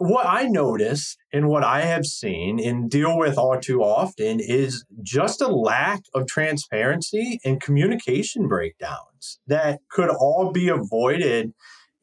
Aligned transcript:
what 0.00 0.26
I 0.26 0.44
notice 0.44 1.18
and 1.30 1.46
what 1.46 1.62
I 1.62 1.82
have 1.82 2.06
seen 2.06 2.58
and 2.58 2.90
deal 2.90 3.18
with 3.18 3.36
all 3.36 3.60
too 3.60 3.82
often 3.82 4.40
is 4.40 4.82
just 5.02 5.42
a 5.42 5.46
lack 5.46 6.00
of 6.14 6.26
transparency 6.26 7.38
and 7.44 7.60
communication 7.60 8.48
breakdowns 8.48 9.40
that 9.46 9.80
could 9.90 10.08
all 10.08 10.52
be 10.52 10.70
avoided 10.70 11.52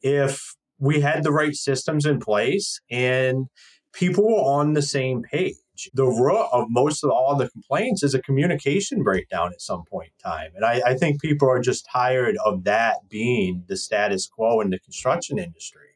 if 0.00 0.54
we 0.78 1.00
had 1.00 1.24
the 1.24 1.32
right 1.32 1.56
systems 1.56 2.06
in 2.06 2.20
place 2.20 2.80
and 2.88 3.46
people 3.92 4.28
were 4.28 4.44
on 4.44 4.74
the 4.74 4.82
same 4.82 5.22
page. 5.22 5.56
The 5.92 6.06
root 6.06 6.46
of 6.52 6.66
most 6.68 7.02
of 7.02 7.10
all 7.10 7.34
the 7.34 7.50
complaints 7.50 8.04
is 8.04 8.14
a 8.14 8.22
communication 8.22 9.02
breakdown 9.02 9.50
at 9.52 9.60
some 9.60 9.82
point 9.90 10.12
in 10.24 10.30
time. 10.30 10.52
And 10.54 10.64
I, 10.64 10.82
I 10.86 10.94
think 10.94 11.20
people 11.20 11.50
are 11.50 11.60
just 11.60 11.84
tired 11.92 12.36
of 12.44 12.62
that 12.62 13.08
being 13.08 13.64
the 13.66 13.76
status 13.76 14.28
quo 14.28 14.60
in 14.60 14.70
the 14.70 14.78
construction 14.78 15.36
industry. 15.36 15.87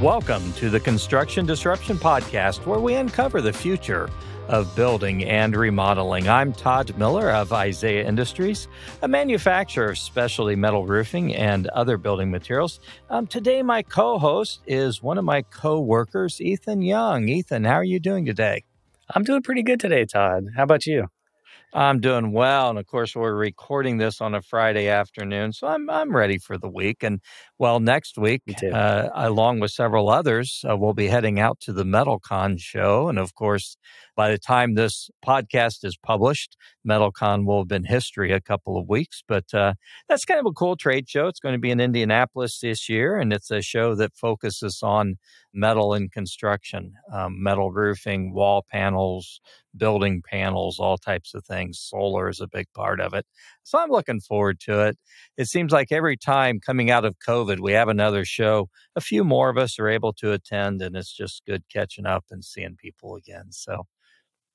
Welcome 0.00 0.54
to 0.54 0.70
the 0.70 0.80
Construction 0.80 1.44
Disruption 1.44 1.98
Podcast, 1.98 2.64
where 2.64 2.80
we 2.80 2.94
uncover 2.94 3.42
the 3.42 3.52
future 3.52 4.08
of 4.48 4.74
building 4.74 5.24
and 5.24 5.54
remodeling. 5.54 6.26
I'm 6.26 6.54
Todd 6.54 6.96
Miller 6.96 7.30
of 7.30 7.52
Isaiah 7.52 8.08
Industries, 8.08 8.66
a 9.02 9.08
manufacturer 9.08 9.90
of 9.90 9.98
specialty 9.98 10.56
metal 10.56 10.86
roofing 10.86 11.34
and 11.34 11.66
other 11.68 11.98
building 11.98 12.30
materials. 12.30 12.80
Um, 13.10 13.26
today, 13.26 13.62
my 13.62 13.82
co 13.82 14.18
host 14.18 14.62
is 14.66 15.02
one 15.02 15.18
of 15.18 15.26
my 15.26 15.42
co 15.42 15.78
workers, 15.80 16.40
Ethan 16.40 16.80
Young. 16.80 17.28
Ethan, 17.28 17.64
how 17.64 17.74
are 17.74 17.84
you 17.84 18.00
doing 18.00 18.24
today? 18.24 18.64
I'm 19.14 19.22
doing 19.22 19.42
pretty 19.42 19.62
good 19.62 19.80
today, 19.80 20.06
Todd. 20.06 20.46
How 20.56 20.62
about 20.62 20.86
you? 20.86 21.08
I'm 21.72 22.00
doing 22.00 22.32
well, 22.32 22.70
and 22.70 22.78
of 22.78 22.86
course, 22.86 23.14
we're 23.14 23.34
recording 23.34 23.98
this 23.98 24.20
on 24.20 24.34
a 24.34 24.42
Friday 24.42 24.88
afternoon, 24.88 25.52
so 25.52 25.68
I'm 25.68 25.88
I'm 25.88 26.14
ready 26.14 26.38
for 26.38 26.58
the 26.58 26.68
week. 26.68 27.02
And 27.02 27.20
well, 27.58 27.78
next 27.78 28.18
week, 28.18 28.42
uh, 28.72 29.08
along 29.14 29.60
with 29.60 29.70
several 29.70 30.08
others, 30.10 30.64
uh, 30.68 30.76
we'll 30.76 30.94
be 30.94 31.06
heading 31.06 31.38
out 31.38 31.60
to 31.60 31.72
the 31.72 31.84
MetalCon 31.84 32.58
show, 32.60 33.08
and 33.08 33.18
of 33.18 33.34
course, 33.34 33.76
by 34.20 34.30
the 34.30 34.36
time 34.36 34.74
this 34.74 35.08
podcast 35.26 35.82
is 35.82 35.96
published, 35.96 36.54
MetalCon 36.86 37.46
will 37.46 37.60
have 37.60 37.68
been 37.68 37.84
history 37.84 38.32
a 38.32 38.40
couple 38.42 38.76
of 38.76 38.86
weeks. 38.86 39.22
But 39.26 39.54
uh, 39.54 39.72
that's 40.10 40.26
kind 40.26 40.38
of 40.38 40.44
a 40.44 40.52
cool 40.52 40.76
trade 40.76 41.08
show. 41.08 41.26
It's 41.26 41.40
going 41.40 41.54
to 41.54 41.58
be 41.58 41.70
in 41.70 41.80
Indianapolis 41.80 42.58
this 42.60 42.86
year, 42.86 43.18
and 43.18 43.32
it's 43.32 43.50
a 43.50 43.62
show 43.62 43.94
that 43.94 44.12
focuses 44.14 44.80
on 44.82 45.14
metal 45.54 45.94
and 45.94 46.12
construction, 46.12 46.92
um, 47.10 47.42
metal 47.42 47.72
roofing, 47.72 48.34
wall 48.34 48.62
panels, 48.70 49.40
building 49.74 50.20
panels, 50.22 50.78
all 50.78 50.98
types 50.98 51.32
of 51.32 51.46
things. 51.46 51.78
Solar 51.80 52.28
is 52.28 52.40
a 52.40 52.46
big 52.46 52.66
part 52.74 53.00
of 53.00 53.14
it. 53.14 53.24
So 53.62 53.78
I'm 53.78 53.88
looking 53.88 54.20
forward 54.20 54.60
to 54.66 54.80
it. 54.80 54.98
It 55.38 55.46
seems 55.46 55.72
like 55.72 55.90
every 55.90 56.18
time 56.18 56.60
coming 56.60 56.90
out 56.90 57.06
of 57.06 57.16
COVID, 57.26 57.60
we 57.60 57.72
have 57.72 57.88
another 57.88 58.26
show. 58.26 58.68
A 58.94 59.00
few 59.00 59.24
more 59.24 59.48
of 59.48 59.56
us 59.56 59.78
are 59.78 59.88
able 59.88 60.12
to 60.14 60.32
attend, 60.32 60.82
and 60.82 60.94
it's 60.94 61.16
just 61.16 61.46
good 61.46 61.62
catching 61.72 62.04
up 62.04 62.26
and 62.30 62.44
seeing 62.44 62.76
people 62.76 63.14
again. 63.14 63.46
So 63.52 63.86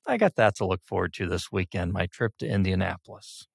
I 0.08 0.18
got 0.18 0.36
that 0.36 0.56
to 0.58 0.68
look 0.68 0.84
forward 0.84 1.14
to 1.16 1.28
this 1.28 1.52
weekend, 1.52 1.92
my 1.92 2.06
trip 2.06 2.34
to 2.40 2.48
Indianapolis. 2.48 3.48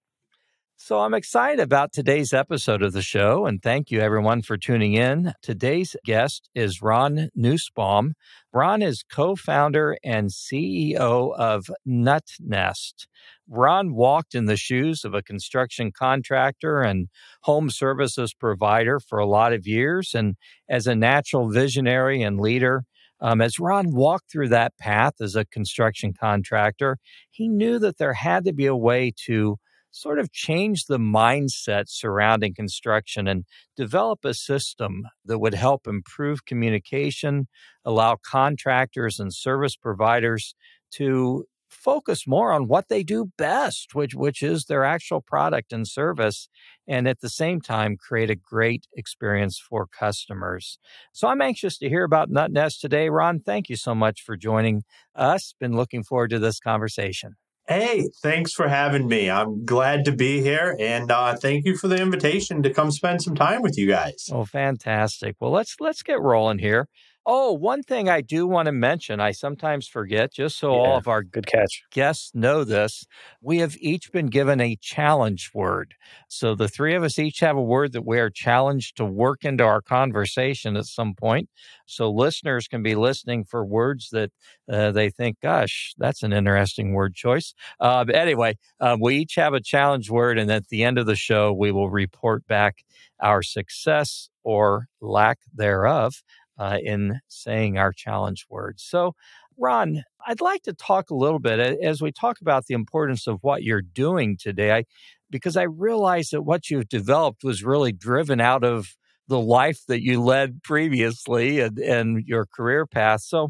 So 0.82 1.00
I'm 1.00 1.12
excited 1.12 1.60
about 1.60 1.92
today's 1.92 2.32
episode 2.32 2.82
of 2.82 2.94
the 2.94 3.02
show, 3.02 3.44
and 3.44 3.62
thank 3.62 3.90
you 3.90 4.00
everyone 4.00 4.40
for 4.40 4.56
tuning 4.56 4.94
in. 4.94 5.34
Today's 5.42 5.94
guest 6.06 6.48
is 6.54 6.80
Ron 6.80 7.28
Nussbaum. 7.36 8.14
Ron 8.50 8.80
is 8.80 9.04
co-founder 9.08 9.98
and 10.02 10.30
CEO 10.30 11.36
of 11.36 11.70
NutNest. 11.86 13.06
Ron 13.46 13.94
walked 13.94 14.34
in 14.34 14.46
the 14.46 14.56
shoes 14.56 15.04
of 15.04 15.12
a 15.12 15.22
construction 15.22 15.92
contractor 15.92 16.80
and 16.80 17.08
home 17.42 17.68
services 17.68 18.32
provider 18.32 18.98
for 18.98 19.18
a 19.18 19.26
lot 19.26 19.52
of 19.52 19.66
years, 19.66 20.14
and 20.14 20.36
as 20.66 20.86
a 20.86 20.96
natural 20.96 21.50
visionary 21.50 22.22
and 22.22 22.40
leader, 22.40 22.84
um, 23.20 23.40
as 23.40 23.58
Ron 23.58 23.92
walked 23.94 24.30
through 24.30 24.48
that 24.48 24.76
path 24.78 25.14
as 25.20 25.36
a 25.36 25.44
construction 25.44 26.12
contractor, 26.18 26.98
he 27.30 27.48
knew 27.48 27.78
that 27.78 27.98
there 27.98 28.14
had 28.14 28.44
to 28.44 28.52
be 28.52 28.66
a 28.66 28.76
way 28.76 29.12
to 29.26 29.56
sort 29.92 30.18
of 30.18 30.32
change 30.32 30.84
the 30.86 30.98
mindset 30.98 31.84
surrounding 31.88 32.54
construction 32.54 33.26
and 33.26 33.44
develop 33.76 34.24
a 34.24 34.34
system 34.34 35.02
that 35.24 35.40
would 35.40 35.54
help 35.54 35.86
improve 35.86 36.44
communication, 36.44 37.48
allow 37.84 38.16
contractors 38.24 39.18
and 39.18 39.34
service 39.34 39.76
providers 39.76 40.54
to 40.92 41.44
focus 41.70 42.26
more 42.26 42.52
on 42.52 42.68
what 42.68 42.88
they 42.88 43.02
do 43.02 43.30
best, 43.38 43.94
which 43.94 44.14
which 44.14 44.42
is 44.42 44.64
their 44.64 44.84
actual 44.84 45.20
product 45.20 45.72
and 45.72 45.86
service, 45.86 46.48
and 46.86 47.08
at 47.08 47.20
the 47.20 47.28
same 47.28 47.60
time 47.60 47.96
create 47.96 48.30
a 48.30 48.34
great 48.34 48.86
experience 48.94 49.58
for 49.58 49.86
customers. 49.86 50.78
So 51.12 51.28
I'm 51.28 51.40
anxious 51.40 51.78
to 51.78 51.88
hear 51.88 52.04
about 52.04 52.30
NutNest 52.30 52.80
today. 52.80 53.08
Ron, 53.08 53.40
thank 53.40 53.68
you 53.68 53.76
so 53.76 53.94
much 53.94 54.22
for 54.22 54.36
joining 54.36 54.82
us. 55.14 55.54
Been 55.58 55.76
looking 55.76 56.02
forward 56.02 56.30
to 56.30 56.38
this 56.38 56.60
conversation. 56.60 57.36
Hey, 57.68 58.08
thanks 58.20 58.52
for 58.52 58.68
having 58.68 59.06
me. 59.06 59.30
I'm 59.30 59.64
glad 59.64 60.04
to 60.06 60.12
be 60.12 60.40
here, 60.40 60.76
and 60.80 61.08
uh, 61.12 61.36
thank 61.36 61.64
you 61.64 61.76
for 61.76 61.86
the 61.86 62.02
invitation 62.02 62.64
to 62.64 62.74
come 62.74 62.90
spend 62.90 63.22
some 63.22 63.36
time 63.36 63.62
with 63.62 63.78
you 63.78 63.86
guys. 63.86 64.28
Oh, 64.32 64.44
fantastic! 64.44 65.36
Well, 65.38 65.52
let's 65.52 65.76
let's 65.78 66.02
get 66.02 66.20
rolling 66.20 66.58
here. 66.58 66.88
Oh, 67.26 67.52
one 67.52 67.82
thing 67.82 68.08
I 68.08 68.22
do 68.22 68.46
want 68.46 68.66
to 68.66 68.72
mention, 68.72 69.20
I 69.20 69.32
sometimes 69.32 69.86
forget, 69.86 70.32
just 70.32 70.58
so 70.58 70.72
yeah, 70.72 70.78
all 70.78 70.96
of 70.96 71.06
our 71.06 71.22
good 71.22 71.46
catch 71.46 71.82
guests 71.90 72.30
know 72.34 72.64
this, 72.64 73.04
we 73.42 73.58
have 73.58 73.76
each 73.78 74.10
been 74.10 74.28
given 74.28 74.58
a 74.60 74.76
challenge 74.80 75.50
word. 75.52 75.94
So 76.28 76.54
the 76.54 76.66
three 76.66 76.94
of 76.94 77.02
us 77.02 77.18
each 77.18 77.40
have 77.40 77.56
a 77.56 77.62
word 77.62 77.92
that 77.92 78.06
we 78.06 78.18
are 78.18 78.30
challenged 78.30 78.96
to 78.96 79.04
work 79.04 79.44
into 79.44 79.64
our 79.64 79.82
conversation 79.82 80.76
at 80.76 80.86
some 80.86 81.14
point. 81.14 81.50
So 81.84 82.10
listeners 82.10 82.66
can 82.66 82.82
be 82.82 82.94
listening 82.94 83.44
for 83.44 83.64
words 83.66 84.08
that 84.12 84.32
uh, 84.70 84.90
they 84.92 85.10
think, 85.10 85.40
gosh, 85.40 85.94
that's 85.98 86.22
an 86.22 86.32
interesting 86.32 86.94
word 86.94 87.14
choice. 87.14 87.52
Uh, 87.78 88.04
but 88.04 88.14
anyway, 88.14 88.56
uh, 88.80 88.96
we 88.98 89.16
each 89.16 89.34
have 89.34 89.52
a 89.52 89.60
challenge 89.60 90.10
word, 90.10 90.38
and 90.38 90.50
at 90.50 90.68
the 90.68 90.84
end 90.84 90.96
of 90.98 91.06
the 91.06 91.16
show, 91.16 91.52
we 91.52 91.70
will 91.70 91.90
report 91.90 92.46
back 92.46 92.84
our 93.20 93.42
success 93.42 94.30
or 94.42 94.86
lack 95.02 95.38
thereof 95.54 96.22
uh, 96.60 96.76
in 96.82 97.20
saying 97.26 97.78
our 97.78 97.92
challenge 97.92 98.46
words. 98.50 98.84
So, 98.84 99.14
Ron, 99.56 100.04
I'd 100.26 100.42
like 100.42 100.62
to 100.64 100.74
talk 100.74 101.10
a 101.10 101.14
little 101.14 101.38
bit 101.38 101.58
as 101.82 102.02
we 102.02 102.12
talk 102.12 102.40
about 102.40 102.66
the 102.66 102.74
importance 102.74 103.26
of 103.26 103.38
what 103.40 103.62
you're 103.62 103.82
doing 103.82 104.36
today, 104.36 104.72
I, 104.72 104.84
because 105.30 105.56
I 105.56 105.62
realize 105.62 106.30
that 106.30 106.42
what 106.42 106.68
you've 106.68 106.88
developed 106.88 107.42
was 107.42 107.64
really 107.64 107.92
driven 107.92 108.40
out 108.40 108.62
of 108.62 108.94
the 109.26 109.40
life 109.40 109.82
that 109.86 110.02
you 110.02 110.20
led 110.20 110.62
previously 110.62 111.60
and, 111.60 111.78
and 111.78 112.26
your 112.26 112.44
career 112.44 112.84
path. 112.84 113.22
So 113.22 113.44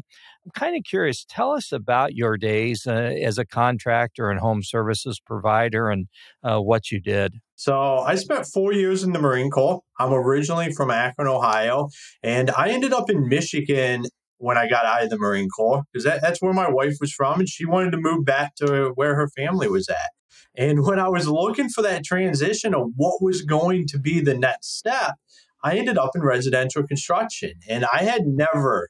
I'm 0.45 0.51
kind 0.53 0.77
of 0.77 0.83
curious. 0.83 1.25
Tell 1.27 1.51
us 1.51 1.71
about 1.71 2.13
your 2.13 2.37
days 2.37 2.85
uh, 2.87 2.91
as 2.91 3.37
a 3.37 3.45
contractor 3.45 4.29
and 4.29 4.39
home 4.39 4.63
services 4.63 5.19
provider 5.19 5.89
and 5.89 6.07
uh, 6.43 6.59
what 6.59 6.91
you 6.91 7.01
did. 7.01 7.39
So 7.61 7.99
I 7.99 8.15
spent 8.15 8.47
four 8.47 8.73
years 8.73 9.03
in 9.03 9.13
the 9.13 9.19
Marine 9.19 9.51
Corps. 9.51 9.81
I'm 9.99 10.11
originally 10.11 10.73
from 10.73 10.89
Akron, 10.89 11.27
Ohio, 11.27 11.89
and 12.23 12.49
I 12.49 12.69
ended 12.69 12.91
up 12.91 13.07
in 13.07 13.29
Michigan 13.29 14.05
when 14.39 14.57
I 14.57 14.67
got 14.67 14.83
out 14.83 15.03
of 15.03 15.11
the 15.11 15.19
Marine 15.19 15.47
Corps 15.47 15.83
because 15.93 16.03
that, 16.03 16.23
that's 16.23 16.41
where 16.41 16.53
my 16.53 16.67
wife 16.67 16.95
was 16.99 17.13
from, 17.13 17.39
and 17.39 17.47
she 17.47 17.67
wanted 17.67 17.91
to 17.91 17.99
move 17.99 18.25
back 18.25 18.55
to 18.55 18.93
where 18.95 19.13
her 19.13 19.29
family 19.37 19.67
was 19.67 19.87
at. 19.89 20.09
And 20.57 20.83
when 20.83 20.97
I 20.97 21.07
was 21.07 21.27
looking 21.27 21.69
for 21.69 21.83
that 21.83 22.03
transition 22.03 22.73
of 22.73 22.93
what 22.95 23.21
was 23.21 23.43
going 23.43 23.85
to 23.89 23.99
be 23.99 24.21
the 24.21 24.35
next 24.35 24.79
step, 24.79 25.17
I 25.63 25.77
ended 25.77 25.99
up 25.99 26.13
in 26.15 26.23
residential 26.23 26.81
construction. 26.81 27.51
And 27.69 27.85
I 27.93 28.05
had 28.05 28.23
never 28.25 28.89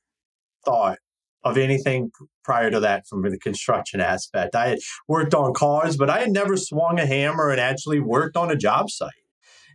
thought 0.64 1.00
of 1.44 1.58
anything 1.58 2.12
prior 2.44 2.70
to 2.72 2.80
that 2.80 3.08
from 3.08 3.22
the 3.24 3.38
construction 3.38 4.00
aspect. 4.00 4.56
I 4.56 4.70
had 4.70 4.80
worked 5.08 5.34
on 5.34 5.54
cars, 5.54 5.98
but 5.98 6.10
I 6.10 6.20
had 6.20 6.32
never 6.32 6.58
swung 6.58 7.00
a 7.00 7.06
hammer 7.06 7.50
and 7.50 7.60
actually 7.60 8.00
worked 8.00 8.38
on 8.38 8.52
a 8.52 8.56
job 8.56 8.90
site. 8.90 9.12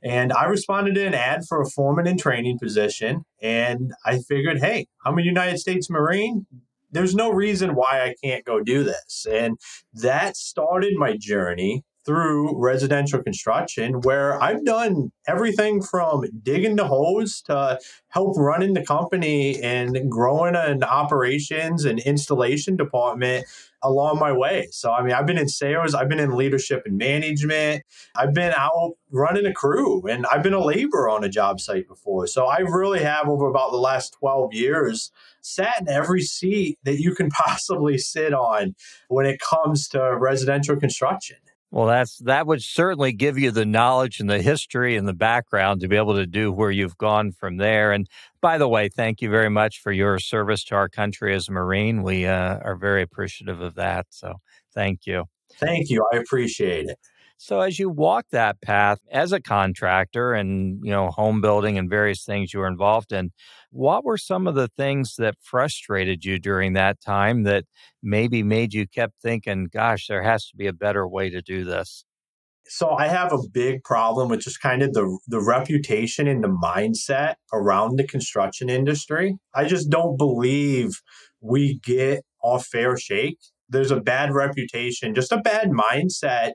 And 0.05 0.33
I 0.33 0.45
responded 0.45 0.95
to 0.95 1.07
an 1.07 1.15
ad 1.15 1.45
for 1.49 1.61
a 1.61 1.69
foreman 1.69 2.07
in 2.07 2.19
training 2.19 2.59
position. 2.61 3.25
And 3.43 3.93
I 4.05 4.19
figured, 4.19 4.59
hey, 4.61 4.87
I'm 5.05 5.19
a 5.19 5.23
United 5.23 5.59
States 5.59 5.91
Marine. 5.91 6.47
There's 6.91 7.15
no 7.15 7.31
reason 7.31 7.75
why 7.75 8.03
I 8.03 8.15
can't 8.23 8.45
go 8.45 8.61
do 8.61 8.85
this. 8.85 9.27
And 9.31 9.59
that 9.95 10.37
started 10.37 10.95
my 10.97 11.17
journey 11.19 11.83
through 12.07 12.57
residential 12.57 13.23
construction 13.23 14.01
where 14.03 14.41
I've 14.41 14.65
done 14.65 15.11
everything 15.27 15.83
from 15.83 16.25
digging 16.43 16.77
the 16.77 16.87
hose 16.87 17.43
to 17.43 17.81
help 18.09 18.39
running 18.39 18.75
the 18.75 18.85
company 18.85 19.61
and 19.61 20.11
growing 20.11 20.55
an 20.55 20.85
operations 20.85 21.85
and 21.85 21.99
installation 21.99 22.77
department 22.77 23.45
along 23.83 24.19
my 24.19 24.33
way. 24.33 24.69
So, 24.71 24.93
I 24.93 25.03
mean, 25.03 25.13
I've 25.13 25.27
been 25.27 25.39
in 25.39 25.49
sales, 25.49 25.95
I've 25.95 26.09
been 26.09 26.21
in 26.21 26.37
leadership 26.37 26.83
and 26.87 26.97
management, 26.97 27.85
I've 28.15 28.35
been 28.35 28.53
out 28.57 28.95
running 29.11 29.47
a 29.47 29.53
crew, 29.53 30.07
and 30.07 30.27
I've 30.27 30.43
been 30.43 30.55
a 30.55 30.65
laborer 30.65 31.09
on 31.09 31.25
a 31.25 31.29
job 31.29 31.61
site 31.61 31.87
before. 31.87 32.27
So, 32.27 32.47
I 32.47 32.59
really 32.59 33.03
have 33.03 33.29
over 33.29 33.49
about 33.49 33.71
the 33.71 33.79
last 33.79 34.17
12 34.19 34.55
years 34.55 35.11
sat 35.41 35.81
in 35.81 35.89
every 35.89 36.23
seat 36.23 36.79
that 36.85 36.99
you 36.99 37.15
can 37.15 37.31
possibly 37.47 37.99
sit 37.99 38.33
on 38.33 38.75
when 39.09 39.27
it 39.27 39.41
comes 39.41 39.89
to 39.89 40.17
residential 40.17 40.77
construction. 40.77 41.37
Well, 41.71 41.87
that's 41.87 42.19
that 42.19 42.47
would 42.47 42.63
certainly 42.63 43.13
give 43.13 43.39
you 43.39 43.51
the 43.51 43.67
knowledge 43.67 44.21
and 44.21 44.31
the 44.31 44.41
history 44.41 44.97
and 44.97 45.07
the 45.07 45.13
background 45.13 45.81
to 45.81 45.89
be 45.89 45.97
able 45.97 46.15
to 46.15 46.27
do 46.27 46.53
where 46.53 46.71
you've 46.71 46.97
gone 46.97 47.33
from 47.33 47.57
there. 47.57 47.93
And 47.93 48.09
by 48.41 48.57
the 48.57 48.69
way, 48.69 48.89
thank 48.89 49.21
you 49.21 49.31
very 49.31 49.51
much 49.51 49.81
for 49.81 49.91
your 49.91 50.19
service 50.19 50.63
to 50.65 50.77
our 50.77 50.89
country 50.89 51.35
as 51.35 51.49
a 51.49 51.53
Marine. 51.53 52.03
We 52.03 52.25
uh, 52.27 52.59
are 52.63 52.77
very 52.77 53.03
appreciative 53.03 53.61
of 53.61 53.75
that. 53.75 54.07
So, 54.11 54.35
thank 54.75 55.07
you. 55.07 55.25
Thank 55.59 55.91
you. 55.91 56.07
I 56.13 56.19
appreciate 56.19 56.87
it. 56.87 56.99
So 57.39 57.61
as 57.61 57.79
you 57.79 57.91
walk 57.91 58.27
that 58.31 58.61
path 58.63 58.99
as 59.11 59.33
a 59.33 59.41
contractor 59.41 60.33
and, 60.33 60.81
you 60.83 60.91
know, 60.91 61.11
home 61.11 61.41
building 61.41 61.77
and 61.77 61.89
various 61.89 62.25
things 62.25 62.55
you 62.55 62.61
were 62.61 62.69
involved 62.69 63.13
in, 63.13 63.31
what 63.71 64.05
were 64.05 64.17
some 64.17 64.47
of 64.47 64.55
the 64.55 64.69
things 64.69 65.17
that 65.17 65.35
frustrated 65.43 66.25
you 66.25 66.39
during 66.39 66.73
that 66.73 67.01
time 67.01 67.43
that 67.43 67.65
maybe 68.03 68.43
made 68.43 68.73
you 68.73 68.87
kept 68.89 69.21
thinking, 69.23 69.69
gosh, 69.71 70.07
there 70.07 70.23
has 70.23 70.49
to 70.49 70.57
be 70.57 70.67
a 70.67 70.73
better 70.73 71.07
way 71.07 71.29
to 71.29 71.43
do 71.43 71.65
this? 71.65 72.05
So 72.69 72.91
I 72.91 73.07
have 73.07 73.33
a 73.33 73.47
big 73.53 73.85
problem 73.85 74.29
with 74.29 74.41
just 74.41 74.61
kind 74.61 74.83
of 74.83 74.93
the 74.93 75.19
the 75.29 75.41
reputation 75.41 76.27
and 76.27 76.43
the 76.43 76.49
mindset 76.49 77.37
around 77.53 77.97
the 77.97 78.07
construction 78.07 78.69
industry. 78.69 79.37
I 79.55 79.67
just 79.67 79.89
don't 79.89 80.17
believe 80.17 81.01
we 81.41 81.79
get 81.85 82.25
our 82.43 82.59
fair 82.59 82.97
shake. 82.97 83.39
There's 83.69 83.93
a 83.93 84.01
bad 84.01 84.33
reputation, 84.33 85.15
just 85.15 85.31
a 85.31 85.39
bad 85.39 85.71
mindset 85.71 86.55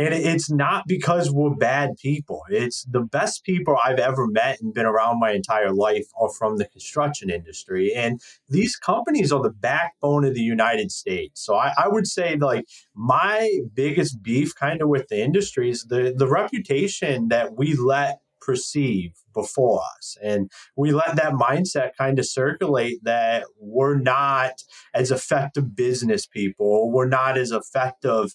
and 0.00 0.14
it's 0.14 0.50
not 0.50 0.84
because 0.86 1.30
we're 1.30 1.54
bad 1.54 1.90
people. 2.00 2.42
It's 2.48 2.84
the 2.84 3.02
best 3.02 3.44
people 3.44 3.76
I've 3.84 3.98
ever 3.98 4.26
met 4.26 4.58
and 4.60 4.72
been 4.72 4.86
around 4.86 5.20
my 5.20 5.32
entire 5.32 5.72
life 5.72 6.06
are 6.18 6.30
from 6.30 6.56
the 6.56 6.64
construction 6.64 7.28
industry. 7.28 7.92
And 7.94 8.18
these 8.48 8.76
companies 8.76 9.30
are 9.30 9.42
the 9.42 9.50
backbone 9.50 10.24
of 10.24 10.32
the 10.32 10.40
United 10.40 10.90
States. 10.90 11.44
So 11.44 11.54
I, 11.54 11.74
I 11.76 11.88
would 11.88 12.06
say 12.06 12.36
like 12.36 12.64
my 12.94 13.58
biggest 13.74 14.22
beef 14.22 14.54
kind 14.54 14.80
of 14.80 14.88
with 14.88 15.08
the 15.08 15.22
industry 15.22 15.68
is 15.68 15.84
the, 15.84 16.14
the 16.16 16.28
reputation 16.28 17.28
that 17.28 17.58
we 17.58 17.74
let 17.74 18.20
perceive 18.40 19.12
before 19.34 19.82
us. 19.98 20.16
And 20.22 20.50
we 20.76 20.92
let 20.92 21.16
that 21.16 21.34
mindset 21.34 21.90
kind 21.98 22.18
of 22.18 22.26
circulate 22.26 23.04
that 23.04 23.44
we're 23.58 23.98
not 23.98 24.62
as 24.94 25.10
effective 25.10 25.76
business 25.76 26.24
people, 26.24 26.90
we're 26.90 27.06
not 27.06 27.36
as 27.36 27.52
effective 27.52 28.34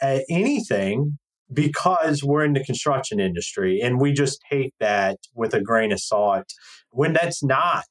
at 0.00 0.24
anything 0.28 1.18
because 1.52 2.22
we're 2.22 2.44
in 2.44 2.52
the 2.52 2.64
construction 2.64 3.18
industry 3.18 3.80
and 3.82 4.00
we 4.00 4.12
just 4.12 4.40
take 4.50 4.72
that 4.80 5.18
with 5.34 5.52
a 5.52 5.60
grain 5.60 5.92
of 5.92 6.00
salt 6.00 6.46
when 6.90 7.12
that's 7.12 7.42
not 7.42 7.86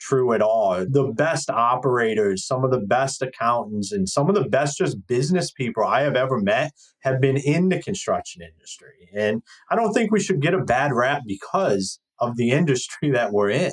true 0.00 0.32
at 0.32 0.42
all. 0.42 0.84
The 0.88 1.12
best 1.14 1.50
operators, 1.50 2.46
some 2.46 2.64
of 2.64 2.70
the 2.70 2.80
best 2.80 3.22
accountants, 3.22 3.92
and 3.92 4.08
some 4.08 4.28
of 4.28 4.34
the 4.34 4.48
best 4.48 4.78
just 4.78 5.06
business 5.06 5.50
people 5.50 5.84
I 5.84 6.02
have 6.02 6.16
ever 6.16 6.40
met 6.40 6.72
have 7.00 7.20
been 7.20 7.36
in 7.36 7.68
the 7.68 7.80
construction 7.80 8.42
industry. 8.42 9.10
And 9.14 9.42
I 9.70 9.76
don't 9.76 9.92
think 9.92 10.10
we 10.10 10.20
should 10.20 10.40
get 10.40 10.54
a 10.54 10.64
bad 10.64 10.92
rap 10.92 11.22
because 11.26 12.00
of 12.18 12.36
the 12.36 12.50
industry 12.52 13.10
that 13.10 13.32
we're 13.32 13.50
in. 13.50 13.72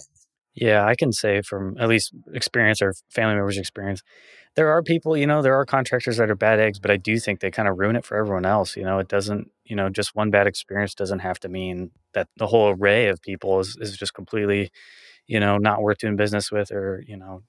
Yeah, 0.54 0.86
I 0.86 0.96
can 0.96 1.12
say 1.12 1.42
from 1.42 1.76
at 1.80 1.88
least 1.88 2.14
experience 2.34 2.82
or 2.82 2.94
family 3.10 3.36
members' 3.36 3.60
experience, 3.60 4.02
there 4.58 4.72
are 4.72 4.82
people, 4.84 5.16
you 5.16 5.28
know, 5.28 5.44
there 5.44 5.56
are 5.56 5.66
contractors 5.66 6.18
that 6.18 6.32
are 6.32 6.36
bad 6.36 6.60
eggs, 6.60 6.80
but 6.80 6.92
I 6.92 6.98
do 6.98 7.20
think 7.20 7.40
they 7.40 7.52
kind 7.52 7.70
of 7.70 7.78
ruin 7.78 7.96
it 7.96 8.04
for 8.06 8.18
everyone 8.18 8.46
else. 8.46 8.76
You 8.76 8.84
know, 8.84 8.98
it 9.00 9.08
doesn't, 9.08 9.52
you 9.66 9.76
know, 9.76 9.88
just 9.90 10.16
one 10.16 10.32
bad 10.32 10.48
experience 10.48 10.96
doesn't 10.96 11.20
have 11.20 11.40
to 11.42 11.50
mean 11.50 11.92
that 12.16 12.28
the 12.38 12.48
whole 12.48 12.72
array 12.72 13.08
of 13.08 13.22
people 13.22 13.60
is, 13.60 13.78
is 13.80 13.96
just 13.96 14.16
completely, 14.16 14.72
you 15.28 15.40
know, 15.40 15.58
not 15.60 15.84
worth 15.84 16.00
doing 16.00 16.16
business 16.16 16.52
with 16.52 16.72
or, 16.72 17.04
you 17.08 17.18
know, 17.18 17.44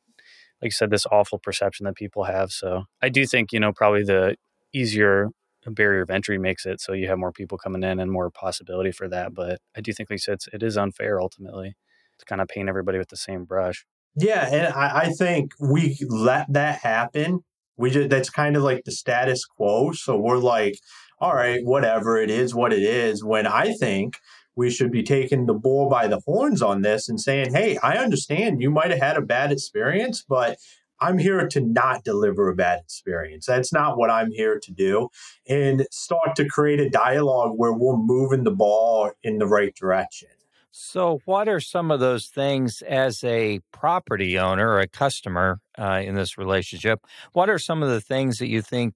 like 0.62 0.68
you 0.68 0.72
said, 0.72 0.90
this 0.90 1.06
awful 1.10 1.38
perception 1.38 1.86
that 1.86 1.96
people 1.96 2.24
have. 2.24 2.50
So 2.52 2.84
I 3.02 3.08
do 3.08 3.26
think, 3.26 3.52
you 3.52 3.60
know, 3.60 3.72
probably 3.72 4.04
the 4.04 4.36
easier 4.74 5.28
barrier 5.66 6.02
of 6.02 6.10
entry 6.10 6.38
makes 6.38 6.64
it 6.66 6.80
so 6.80 6.94
you 6.94 7.08
have 7.08 7.18
more 7.18 7.32
people 7.32 7.58
coming 7.58 7.82
in 7.82 8.00
and 8.00 8.10
more 8.10 8.30
possibility 8.30 8.92
for 8.92 9.08
that. 9.08 9.34
But 9.34 9.60
I 9.76 9.80
do 9.80 9.92
think, 9.92 10.10
like 10.10 10.16
you 10.16 10.20
said, 10.20 10.34
it's, 10.34 10.48
it 10.52 10.62
is 10.62 10.76
unfair 10.76 11.20
ultimately 11.20 11.74
to 12.18 12.24
kind 12.26 12.40
of 12.40 12.48
paint 12.48 12.68
everybody 12.68 12.98
with 12.98 13.08
the 13.08 13.16
same 13.16 13.44
brush. 13.44 13.84
Yeah, 14.18 14.48
and 14.50 14.74
I, 14.74 15.00
I 15.02 15.08
think 15.10 15.52
we 15.60 15.96
let 16.08 16.52
that 16.52 16.80
happen. 16.80 17.40
We 17.76 17.90
just 17.90 18.10
that's 18.10 18.30
kind 18.30 18.56
of 18.56 18.62
like 18.62 18.84
the 18.84 18.92
status 18.92 19.44
quo. 19.44 19.92
So 19.92 20.16
we're 20.16 20.38
like, 20.38 20.74
all 21.20 21.34
right, 21.34 21.60
whatever 21.62 22.18
it 22.18 22.30
is, 22.30 22.54
what 22.54 22.72
it 22.72 22.82
is. 22.82 23.22
When 23.22 23.46
I 23.46 23.72
think 23.74 24.16
we 24.56 24.70
should 24.70 24.90
be 24.90 25.04
taking 25.04 25.46
the 25.46 25.54
bull 25.54 25.88
by 25.88 26.08
the 26.08 26.20
horns 26.26 26.62
on 26.62 26.82
this 26.82 27.08
and 27.08 27.20
saying, 27.20 27.54
hey, 27.54 27.78
I 27.80 27.94
understand 27.98 28.60
you 28.60 28.70
might 28.70 28.90
have 28.90 29.00
had 29.00 29.16
a 29.16 29.22
bad 29.22 29.52
experience, 29.52 30.24
but 30.28 30.58
I'm 31.00 31.18
here 31.18 31.46
to 31.46 31.60
not 31.60 32.02
deliver 32.02 32.48
a 32.48 32.56
bad 32.56 32.80
experience. 32.80 33.46
That's 33.46 33.72
not 33.72 33.98
what 33.98 34.10
I'm 34.10 34.32
here 34.32 34.58
to 34.58 34.72
do. 34.72 35.10
And 35.48 35.86
start 35.92 36.34
to 36.36 36.48
create 36.48 36.80
a 36.80 36.90
dialogue 36.90 37.52
where 37.54 37.72
we're 37.72 37.96
moving 37.96 38.42
the 38.42 38.50
ball 38.50 39.12
in 39.22 39.38
the 39.38 39.46
right 39.46 39.72
direction. 39.76 40.28
So, 40.70 41.20
what 41.24 41.48
are 41.48 41.60
some 41.60 41.90
of 41.90 42.00
those 42.00 42.26
things 42.26 42.82
as 42.86 43.24
a 43.24 43.60
property 43.72 44.38
owner 44.38 44.68
or 44.68 44.80
a 44.80 44.88
customer 44.88 45.60
uh, 45.78 46.02
in 46.04 46.14
this 46.14 46.36
relationship? 46.38 47.00
What 47.32 47.48
are 47.50 47.58
some 47.58 47.82
of 47.82 47.88
the 47.88 48.00
things 48.00 48.38
that 48.38 48.48
you 48.48 48.62
think 48.62 48.94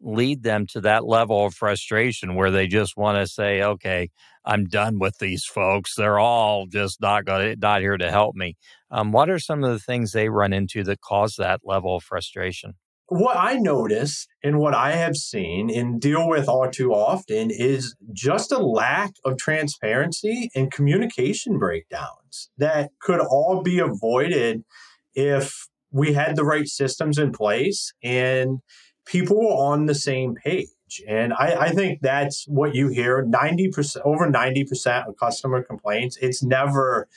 lead 0.00 0.42
them 0.42 0.66
to 0.66 0.80
that 0.82 1.06
level 1.06 1.46
of 1.46 1.54
frustration 1.54 2.34
where 2.34 2.50
they 2.50 2.66
just 2.66 2.96
want 2.96 3.18
to 3.18 3.26
say, 3.26 3.62
"Okay, 3.62 4.10
I'm 4.44 4.66
done 4.66 4.98
with 4.98 5.18
these 5.18 5.44
folks. 5.44 5.94
They're 5.96 6.18
all 6.18 6.66
just 6.66 7.00
not 7.00 7.24
going 7.24 7.58
not 7.60 7.80
here 7.80 7.96
to 7.96 8.10
help 8.10 8.34
me." 8.36 8.56
Um, 8.90 9.10
what 9.12 9.30
are 9.30 9.38
some 9.38 9.64
of 9.64 9.72
the 9.72 9.80
things 9.80 10.12
they 10.12 10.28
run 10.28 10.52
into 10.52 10.84
that 10.84 11.00
cause 11.00 11.36
that 11.38 11.60
level 11.64 11.96
of 11.96 12.04
frustration? 12.04 12.74
What 13.08 13.36
I 13.36 13.54
notice 13.54 14.26
and 14.42 14.58
what 14.58 14.74
I 14.74 14.92
have 14.92 15.16
seen 15.16 15.70
and 15.70 16.00
deal 16.00 16.28
with 16.28 16.48
all 16.48 16.70
too 16.70 16.92
often 16.92 17.50
is 17.50 17.94
just 18.12 18.50
a 18.50 18.58
lack 18.58 19.12
of 19.24 19.36
transparency 19.36 20.50
and 20.54 20.72
communication 20.72 21.58
breakdowns 21.58 22.50
that 22.56 22.90
could 23.00 23.20
all 23.20 23.62
be 23.62 23.78
avoided 23.78 24.64
if 25.14 25.68
we 25.90 26.14
had 26.14 26.34
the 26.34 26.44
right 26.44 26.66
systems 26.66 27.18
in 27.18 27.32
place 27.32 27.92
and 28.02 28.60
people 29.06 29.38
were 29.38 29.54
on 29.54 29.86
the 29.86 29.94
same 29.94 30.34
page. 30.34 30.68
And 31.06 31.32
I, 31.34 31.66
I 31.66 31.70
think 31.70 32.00
that's 32.02 32.44
what 32.48 32.74
you 32.74 32.88
hear 32.88 33.24
90%, 33.24 33.98
over 34.04 34.30
90% 34.30 35.08
of 35.08 35.16
customer 35.16 35.62
complaints. 35.62 36.16
It's 36.20 36.42
never 36.42 37.08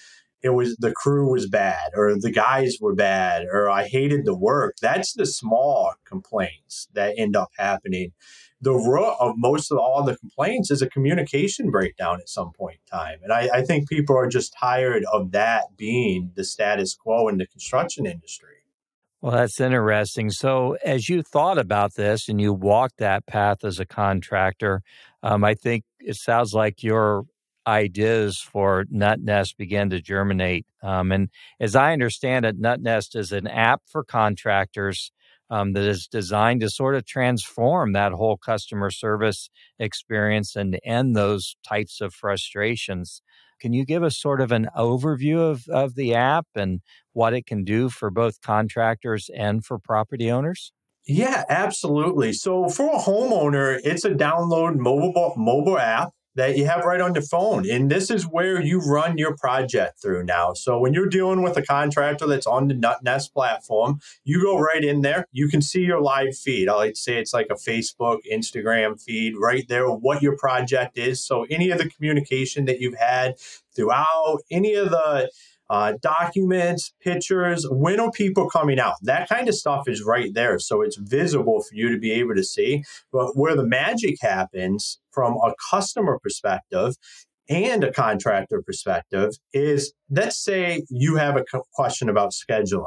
it 0.48 0.54
was 0.54 0.78
the 0.78 0.94
crew 0.94 1.30
was 1.30 1.48
bad 1.48 1.92
or 1.94 2.16
the 2.18 2.32
guys 2.32 2.78
were 2.80 2.96
bad 2.96 3.46
or 3.52 3.70
I 3.70 3.86
hated 3.86 4.26
the 4.26 4.36
work. 4.36 4.76
That's 4.82 5.14
the 5.14 5.26
small 5.26 5.94
complaints 6.06 6.88
that 6.94 7.16
end 7.18 7.36
up 7.36 7.50
happening. 7.58 8.14
The 8.62 8.72
root 8.72 9.16
of 9.20 9.34
most 9.36 9.72
of 9.72 9.78
all 9.78 10.04
the 10.04 10.16
complaints 10.16 10.72
is 10.72 10.82
a 10.82 10.90
communication 10.90 11.70
breakdown 11.70 12.20
at 12.22 12.30
some 12.30 12.52
point 12.54 12.80
in 12.86 12.98
time. 12.98 13.20
And 13.22 13.34
I, 13.34 13.50
I 13.54 13.62
think 13.62 13.90
people 13.90 14.18
are 14.18 14.30
just 14.30 14.56
tired 14.58 15.04
of 15.12 15.32
that 15.32 15.76
being 15.76 16.32
the 16.36 16.46
status 16.46 16.96
quo 16.96 17.28
in 17.28 17.38
the 17.38 17.46
construction 17.46 18.06
industry. 18.06 18.56
Well, 19.22 19.34
that's 19.34 19.60
interesting. 19.60 20.30
So, 20.30 20.78
as 20.86 21.10
you 21.10 21.24
thought 21.24 21.58
about 21.58 21.96
this 21.96 22.30
and 22.30 22.40
you 22.40 22.54
walked 22.54 23.00
that 23.00 23.26
path 23.26 23.66
as 23.66 23.80
a 23.80 23.86
contractor, 23.86 24.82
um, 25.24 25.44
I 25.44 25.56
think 25.56 25.84
it 26.00 26.16
sounds 26.16 26.54
like 26.54 26.84
your 26.84 27.26
ideas 27.68 28.40
for 28.40 28.86
NutNest 28.86 29.58
began 29.58 29.90
to 29.90 30.02
germinate. 30.02 30.66
Um, 30.82 31.12
and 31.12 31.30
as 31.60 31.76
I 31.76 31.94
understand 31.94 32.46
it, 32.46 32.60
NutNest 32.60 33.16
is 33.16 33.32
an 33.32 33.46
app 33.46 33.82
for 33.86 34.04
contractors 34.04 35.12
um, 35.50 35.74
that 35.74 35.84
is 35.84 36.08
designed 36.08 36.62
to 36.62 36.70
sort 36.70 36.96
of 36.96 37.06
transform 37.06 37.94
that 37.94 38.14
whole 38.14 38.38
customer 38.38 38.90
service 38.90 39.50
experience 39.80 40.56
and 40.56 40.80
end 40.84 41.16
those 41.16 41.56
types 41.68 42.02
of 42.02 42.14
frustrations. 42.14 43.22
Can 43.60 43.74
you 43.74 43.86
give 43.86 44.04
us 44.04 44.18
sort 44.18 44.40
of 44.40 44.52
an 44.52 44.68
overview 44.78 45.40
of, 45.40 45.68
of 45.70 45.96
the 45.96 46.14
app 46.14 46.48
and 46.56 46.82
what 47.14 47.34
it 47.34 47.46
can 47.46 47.64
do 47.64 47.90
for 47.90 48.10
both 48.10 48.42
contractors 48.42 49.30
and 49.36 49.66
for 49.66 49.80
property 49.80 50.30
owners? 50.30 50.72
Yeah, 51.08 51.46
absolutely. 51.50 52.34
So 52.34 52.68
for 52.68 52.94
a 52.94 53.00
homeowner, 53.00 53.80
it's 53.84 54.04
a 54.04 54.12
download 54.12 54.76
mobile 54.76 55.34
mobile 55.38 55.80
app 55.80 56.12
that 56.38 56.56
you 56.56 56.66
have 56.66 56.86
right 56.86 57.02
on 57.02 57.16
your 57.16 57.24
phone. 57.24 57.70
And 57.70 57.90
this 57.90 58.12
is 58.12 58.24
where 58.24 58.62
you 58.62 58.80
run 58.80 59.18
your 59.18 59.36
project 59.36 60.00
through 60.02 60.24
now. 60.24 60.54
So 60.54 60.80
when 60.80 60.94
you're 60.94 61.10
dealing 61.10 61.42
with 61.42 61.58
a 61.58 61.64
contractor 61.64 62.28
that's 62.28 62.46
on 62.46 62.68
the 62.68 62.76
NutNest 62.76 63.34
platform, 63.34 64.00
you 64.24 64.42
go 64.42 64.58
right 64.58 64.84
in 64.84 65.02
there. 65.02 65.26
You 65.32 65.50
can 65.50 65.64
see 65.64 65.82
your 65.82 66.00
live 66.00 66.38
feed. 66.38 66.70
I 66.70 66.76
like 66.76 66.96
say 66.96 67.18
it's 67.18 67.34
like 67.34 67.48
a 67.50 67.56
Facebook, 67.56 68.20
Instagram 68.32 69.02
feed 69.02 69.34
right 69.36 69.68
there, 69.68 69.90
what 69.90 70.22
your 70.22 70.38
project 70.38 70.98
is. 70.98 71.26
So 71.26 71.46
any 71.50 71.72
of 71.72 71.80
the 71.80 71.90
communication 71.90 72.66
that 72.66 72.80
you've 72.80 73.00
had 73.00 73.40
throughout, 73.76 74.40
any 74.52 74.76
of 74.76 74.92
the 74.92 75.32
uh, 75.70 75.94
documents, 76.02 76.94
pictures, 77.02 77.66
when 77.70 78.00
are 78.00 78.12
people 78.12 78.50
coming 78.50 78.80
out? 78.80 78.96
That 79.02 79.30
kind 79.30 79.48
of 79.48 79.56
stuff 79.56 79.84
is 79.88 80.04
right 80.04 80.34
there. 80.34 80.60
So 80.60 80.82
it's 80.82 80.98
visible 80.98 81.62
for 81.62 81.76
you 81.76 81.90
to 81.90 82.00
be 82.00 82.12
able 82.12 82.36
to 82.36 82.44
see. 82.44 82.84
But 83.12 83.36
where 83.36 83.56
the 83.56 83.66
magic 83.66 84.16
happens 84.22 85.00
from 85.12 85.34
a 85.36 85.54
customer 85.70 86.20
perspective 86.20 86.96
and 87.50 87.84
a 87.84 87.92
contractor 87.92 88.62
perspective 88.62 89.34
is 89.54 89.94
let's 90.10 90.38
say 90.38 90.84
you 90.90 91.16
have 91.16 91.38
a 91.38 91.44
question 91.74 92.10
about 92.10 92.32
scheduling. 92.32 92.86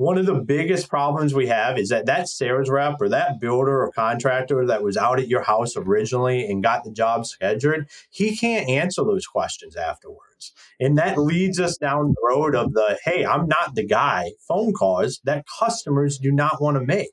One 0.00 0.16
of 0.16 0.24
the 0.24 0.40
biggest 0.40 0.88
problems 0.88 1.34
we 1.34 1.48
have 1.48 1.76
is 1.76 1.90
that 1.90 2.06
that 2.06 2.26
sales 2.26 2.70
rep 2.70 2.96
or 3.02 3.10
that 3.10 3.38
builder 3.38 3.82
or 3.82 3.92
contractor 3.92 4.64
that 4.66 4.82
was 4.82 4.96
out 4.96 5.20
at 5.20 5.28
your 5.28 5.42
house 5.42 5.76
originally 5.76 6.46
and 6.46 6.62
got 6.62 6.84
the 6.84 6.90
job 6.90 7.26
scheduled, 7.26 7.84
he 8.08 8.34
can't 8.34 8.66
answer 8.66 9.04
those 9.04 9.26
questions 9.26 9.76
afterwards. 9.76 10.54
And 10.80 10.96
that 10.96 11.18
leads 11.18 11.60
us 11.60 11.76
down 11.76 12.14
the 12.14 12.34
road 12.34 12.54
of 12.54 12.72
the, 12.72 12.98
hey, 13.04 13.26
I'm 13.26 13.46
not 13.46 13.74
the 13.74 13.84
guy 13.84 14.32
phone 14.48 14.72
calls 14.72 15.20
that 15.24 15.44
customers 15.58 16.16
do 16.16 16.32
not 16.32 16.62
want 16.62 16.78
to 16.78 16.82
make. 16.82 17.10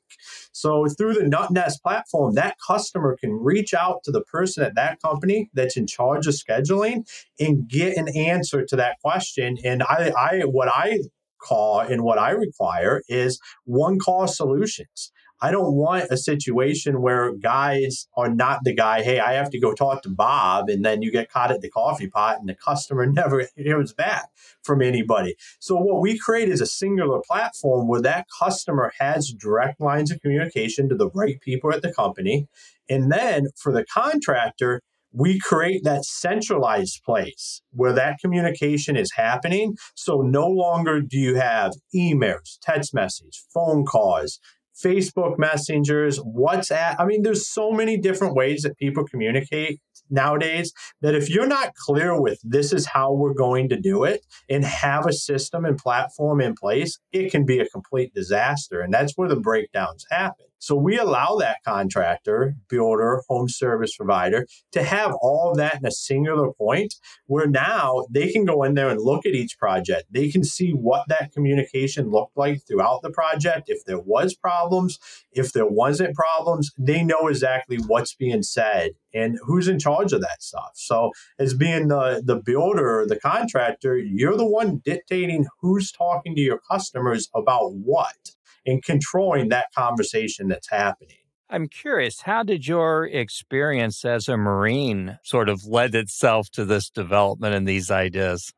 So 0.52 0.86
through 0.86 1.12
the 1.12 1.28
NutNest 1.28 1.82
platform, 1.82 2.36
that 2.36 2.56
customer 2.66 3.18
can 3.20 3.32
reach 3.32 3.74
out 3.74 4.02
to 4.04 4.10
the 4.10 4.22
person 4.22 4.64
at 4.64 4.76
that 4.76 5.02
company 5.02 5.50
that's 5.52 5.76
in 5.76 5.86
charge 5.86 6.26
of 6.26 6.32
scheduling 6.32 7.06
and 7.38 7.68
get 7.68 7.98
an 7.98 8.08
answer 8.16 8.64
to 8.64 8.76
that 8.76 8.96
question. 9.04 9.58
And 9.62 9.82
I, 9.82 10.10
I 10.18 10.40
what 10.46 10.68
I 10.68 11.00
call 11.38 11.80
and 11.80 12.02
what 12.02 12.18
I 12.18 12.30
require 12.30 13.02
is 13.08 13.40
one 13.64 13.98
call 13.98 14.26
solutions. 14.26 15.12
I 15.40 15.52
don't 15.52 15.74
want 15.74 16.10
a 16.10 16.16
situation 16.16 17.00
where 17.00 17.32
guys 17.32 18.08
are 18.16 18.28
not 18.28 18.64
the 18.64 18.74
guy, 18.74 19.02
hey, 19.02 19.20
I 19.20 19.34
have 19.34 19.50
to 19.50 19.60
go 19.60 19.72
talk 19.72 20.02
to 20.02 20.08
Bob, 20.08 20.68
and 20.68 20.84
then 20.84 21.00
you 21.00 21.12
get 21.12 21.30
caught 21.30 21.52
at 21.52 21.60
the 21.60 21.70
coffee 21.70 22.08
pot 22.08 22.40
and 22.40 22.48
the 22.48 22.56
customer 22.56 23.06
never 23.12 23.46
hears 23.56 23.92
back 23.92 24.30
from 24.64 24.82
anybody. 24.82 25.36
So, 25.60 25.76
what 25.76 26.00
we 26.00 26.18
create 26.18 26.48
is 26.48 26.60
a 26.60 26.66
singular 26.66 27.20
platform 27.24 27.86
where 27.86 28.02
that 28.02 28.26
customer 28.36 28.92
has 28.98 29.28
direct 29.28 29.80
lines 29.80 30.10
of 30.10 30.20
communication 30.20 30.88
to 30.88 30.96
the 30.96 31.10
right 31.10 31.40
people 31.40 31.72
at 31.72 31.82
the 31.82 31.92
company. 31.92 32.48
And 32.90 33.12
then 33.12 33.48
for 33.54 33.72
the 33.72 33.84
contractor, 33.84 34.82
we 35.12 35.38
create 35.38 35.84
that 35.84 36.04
centralized 36.04 37.00
place 37.04 37.62
where 37.70 37.92
that 37.92 38.18
communication 38.20 38.96
is 38.96 39.10
happening. 39.16 39.74
So 39.94 40.20
no 40.20 40.46
longer 40.46 41.00
do 41.00 41.18
you 41.18 41.36
have 41.36 41.72
emails, 41.94 42.58
text 42.62 42.94
messages, 42.94 43.46
phone 43.52 43.84
calls, 43.84 44.38
Facebook 44.84 45.38
messengers, 45.38 46.20
WhatsApp. 46.20 46.96
I 46.98 47.04
mean, 47.04 47.22
there's 47.22 47.48
so 47.48 47.72
many 47.72 47.96
different 47.96 48.34
ways 48.34 48.62
that 48.62 48.76
people 48.76 49.04
communicate 49.04 49.80
nowadays 50.10 50.72
that 51.02 51.14
if 51.14 51.28
you're 51.28 51.46
not 51.46 51.74
clear 51.74 52.20
with 52.20 52.38
this 52.42 52.72
is 52.72 52.86
how 52.86 53.12
we're 53.12 53.34
going 53.34 53.68
to 53.70 53.80
do 53.80 54.04
it 54.04 54.24
and 54.48 54.64
have 54.64 55.06
a 55.06 55.12
system 55.12 55.64
and 55.64 55.76
platform 55.76 56.40
in 56.40 56.54
place, 56.54 56.98
it 57.12 57.30
can 57.30 57.44
be 57.44 57.58
a 57.58 57.68
complete 57.68 58.14
disaster. 58.14 58.80
And 58.80 58.92
that's 58.92 59.14
where 59.16 59.28
the 59.28 59.40
breakdowns 59.40 60.04
happen. 60.10 60.46
So 60.58 60.74
we 60.74 60.98
allow 60.98 61.36
that 61.36 61.58
contractor, 61.64 62.56
builder, 62.68 63.22
home 63.28 63.48
service 63.48 63.96
provider 63.96 64.46
to 64.72 64.82
have 64.82 65.14
all 65.20 65.50
of 65.50 65.56
that 65.58 65.76
in 65.76 65.86
a 65.86 65.90
singular 65.90 66.52
point 66.52 66.94
where 67.26 67.46
now 67.46 68.06
they 68.10 68.30
can 68.32 68.44
go 68.44 68.62
in 68.62 68.74
there 68.74 68.88
and 68.88 69.00
look 69.00 69.24
at 69.26 69.34
each 69.34 69.58
project. 69.58 70.06
They 70.10 70.30
can 70.30 70.44
see 70.44 70.70
what 70.70 71.08
that 71.08 71.32
communication 71.32 72.10
looked 72.10 72.36
like 72.36 72.66
throughout 72.66 73.02
the 73.02 73.10
project. 73.10 73.68
If 73.68 73.84
there 73.84 74.00
was 74.00 74.34
problems, 74.34 74.98
if 75.32 75.52
there 75.52 75.66
wasn't 75.66 76.14
problems, 76.14 76.70
they 76.78 77.04
know 77.04 77.28
exactly 77.28 77.76
what's 77.76 78.14
being 78.14 78.42
said 78.42 78.92
and 79.14 79.38
who's 79.44 79.68
in 79.68 79.78
charge 79.78 80.12
of 80.12 80.20
that 80.20 80.42
stuff. 80.42 80.72
So 80.74 81.12
as 81.38 81.54
being 81.54 81.88
the 81.88 82.22
the 82.24 82.36
builder, 82.36 83.04
the 83.06 83.18
contractor, 83.18 83.96
you're 83.96 84.36
the 84.36 84.46
one 84.46 84.82
dictating 84.84 85.46
who's 85.60 85.92
talking 85.92 86.34
to 86.34 86.40
your 86.40 86.60
customers 86.70 87.28
about 87.34 87.72
what 87.72 88.32
and 88.68 88.82
controlling 88.82 89.48
that 89.48 89.66
conversation 89.76 90.48
that's 90.48 90.68
happening. 90.70 91.16
I'm 91.50 91.68
curious, 91.68 92.22
how 92.22 92.42
did 92.42 92.66
your 92.66 93.06
experience 93.06 94.04
as 94.04 94.28
a 94.28 94.36
Marine 94.36 95.18
sort 95.24 95.48
of 95.48 95.64
led 95.64 95.94
itself 95.94 96.50
to 96.50 96.64
this 96.66 96.90
development 96.90 97.54
and 97.54 97.66
these 97.66 97.90
ideas? 97.90 98.52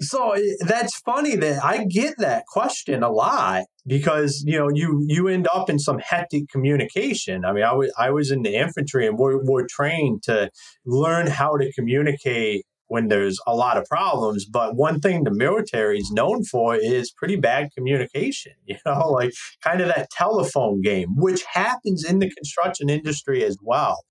So 0.00 0.32
eh, 0.32 0.40
that's 0.60 0.98
funny 1.00 1.36
that 1.36 1.64
I 1.64 1.84
get 1.84 2.14
that 2.18 2.46
question 2.46 3.02
a 3.02 3.10
lot 3.10 3.64
because 3.86 4.42
you 4.44 4.58
know 4.58 4.68
you 4.72 5.04
you 5.06 5.28
end 5.28 5.46
up 5.52 5.70
in 5.70 5.78
some 5.78 5.98
hectic 5.98 6.48
communication. 6.48 7.44
I 7.44 7.52
mean, 7.52 7.62
I 7.62 7.72
was 7.72 7.92
I 7.96 8.10
was 8.10 8.30
in 8.30 8.42
the 8.42 8.54
infantry 8.54 9.06
and 9.06 9.16
we're, 9.16 9.42
we're 9.44 9.66
trained 9.68 10.24
to 10.24 10.50
learn 10.84 11.28
how 11.28 11.56
to 11.56 11.72
communicate 11.72 12.66
when 12.88 13.08
there's 13.08 13.38
a 13.46 13.54
lot 13.54 13.76
of 13.76 13.84
problems. 13.86 14.44
But 14.44 14.76
one 14.76 15.00
thing 15.00 15.24
the 15.24 15.30
military 15.30 15.98
is 15.98 16.10
known 16.10 16.44
for 16.44 16.76
is 16.76 17.10
pretty 17.10 17.36
bad 17.36 17.70
communication, 17.76 18.52
you 18.66 18.76
know, 18.84 19.10
like 19.10 19.32
kind 19.62 19.80
of 19.80 19.88
that 19.88 20.10
telephone 20.10 20.82
game, 20.82 21.16
which 21.16 21.42
happens 21.44 22.04
in 22.04 22.18
the 22.18 22.30
construction 22.30 22.88
industry 22.88 23.44
as 23.44 23.58
well. 23.62 24.04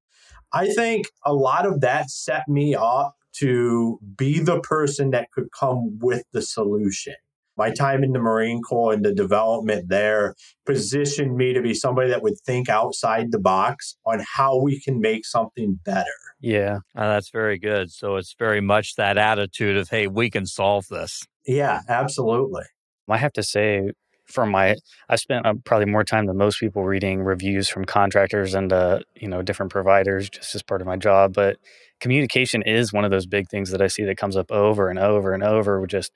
I 0.53 0.69
think 0.69 1.07
a 1.25 1.33
lot 1.33 1.65
of 1.65 1.81
that 1.81 2.09
set 2.09 2.47
me 2.47 2.75
up 2.75 3.15
to 3.39 3.99
be 4.15 4.39
the 4.39 4.61
person 4.61 5.11
that 5.11 5.31
could 5.31 5.49
come 5.57 5.99
with 5.99 6.23
the 6.31 6.41
solution. 6.41 7.15
My 7.57 7.71
time 7.71 8.03
in 8.03 8.11
the 8.11 8.19
Marine 8.19 8.61
Corps 8.61 8.93
and 8.93 9.03
the 9.03 9.13
development 9.13 9.89
there 9.89 10.35
positioned 10.65 11.37
me 11.37 11.53
to 11.53 11.61
be 11.61 11.73
somebody 11.73 12.09
that 12.09 12.21
would 12.21 12.39
think 12.45 12.69
outside 12.69 13.31
the 13.31 13.39
box 13.39 13.97
on 14.05 14.23
how 14.35 14.59
we 14.59 14.81
can 14.81 14.99
make 14.99 15.25
something 15.25 15.79
better. 15.85 16.05
Yeah. 16.41 16.79
Oh, 16.95 17.09
that's 17.09 17.29
very 17.29 17.57
good. 17.57 17.91
So 17.91 18.17
it's 18.17 18.35
very 18.37 18.61
much 18.61 18.95
that 18.95 19.17
attitude 19.17 19.77
of, 19.77 19.89
hey, 19.89 20.07
we 20.07 20.29
can 20.29 20.45
solve 20.45 20.87
this. 20.89 21.23
Yeah, 21.47 21.81
absolutely. 21.87 22.63
I 23.07 23.17
have 23.17 23.33
to 23.33 23.43
say, 23.43 23.91
for 24.25 24.45
my, 24.45 24.75
I 25.07 25.15
spent 25.15 25.45
uh, 25.45 25.53
probably 25.63 25.85
more 25.85 26.03
time 26.03 26.25
than 26.25 26.37
most 26.37 26.59
people 26.59 26.83
reading 26.83 27.21
reviews 27.21 27.69
from 27.69 27.85
contractors 27.85 28.53
and, 28.53 28.73
uh, 28.73 28.99
you 29.15 29.27
know, 29.27 29.43
different 29.43 29.71
providers 29.71 30.29
just 30.29 30.55
as 30.55 30.63
part 30.63 30.81
of 30.81 30.87
my 30.87 30.97
job. 30.97 31.33
But 31.33 31.57
communication 31.99 32.63
is 32.63 32.91
one 32.91 33.05
of 33.05 33.11
those 33.11 33.27
big 33.27 33.47
things 33.49 33.69
that 33.69 33.81
I 33.81 33.87
see 33.87 34.03
that 34.03 34.17
comes 34.17 34.35
up 34.35 34.51
over 34.51 34.89
and 34.89 34.99
over 34.99 35.33
and 35.33 35.43
over. 35.43 35.85
Just 35.85 36.11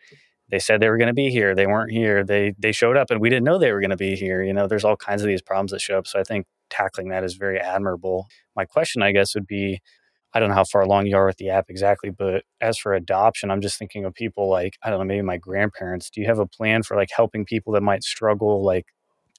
they 0.50 0.60
said 0.60 0.80
they 0.82 0.90
were 0.90 0.98
going 0.98 1.08
to 1.08 1.14
be 1.14 1.30
here, 1.30 1.56
they 1.56 1.68
weren't 1.68 1.92
here. 1.92 2.24
They 2.24 2.54
they 2.58 2.72
showed 2.72 2.98
up, 2.98 3.12
and 3.12 3.22
we 3.22 3.30
didn't 3.30 3.46
know 3.46 3.58
they 3.58 3.72
were 3.72 3.82
going 3.82 3.90
to 3.92 3.98
be 3.98 4.16
here. 4.16 4.44
You 4.44 4.54
know, 4.54 4.68
there's 4.68 4.86
all 4.86 4.98
kinds 4.98 5.22
of 5.22 5.28
these 5.28 5.42
problems 5.42 5.72
that 5.72 5.82
show 5.82 5.98
up. 5.98 6.08
So 6.08 6.20
I 6.20 6.24
think 6.24 6.46
tackling 6.70 7.10
that 7.10 7.24
is 7.24 7.36
very 7.36 7.60
admirable. 7.60 8.28
My 8.56 8.66
question, 8.66 9.02
I 9.04 9.12
guess, 9.12 9.36
would 9.36 9.48
be. 9.48 9.80
I 10.32 10.40
don't 10.40 10.50
know 10.50 10.56
how 10.56 10.64
far 10.64 10.82
along 10.82 11.08
you 11.08 11.18
are 11.18 11.26
with 11.26 11.38
the 11.38 11.50
app 11.50 11.66
exactly, 11.70 12.12
but 12.12 12.44
as 12.62 12.78
for 12.78 12.94
adoption, 12.94 13.50
I'm 13.50 13.62
just 13.62 13.80
thinking 13.80 14.06
of 14.06 14.14
people 14.14 14.48
like, 14.48 14.78
I 14.84 14.92
don't 14.92 15.00
know, 15.00 15.06
maybe 15.06 15.24
my 15.24 15.38
grandparents. 15.38 16.12
Do 16.12 16.22
you 16.22 16.28
have 16.28 16.38
a 16.38 16.46
plan 16.46 16.84
for 16.84 16.96
like 16.96 17.10
helping 17.12 17.46
people 17.46 17.74
that 17.74 17.82
might 17.82 18.04
struggle, 18.04 18.64
like 18.64 18.86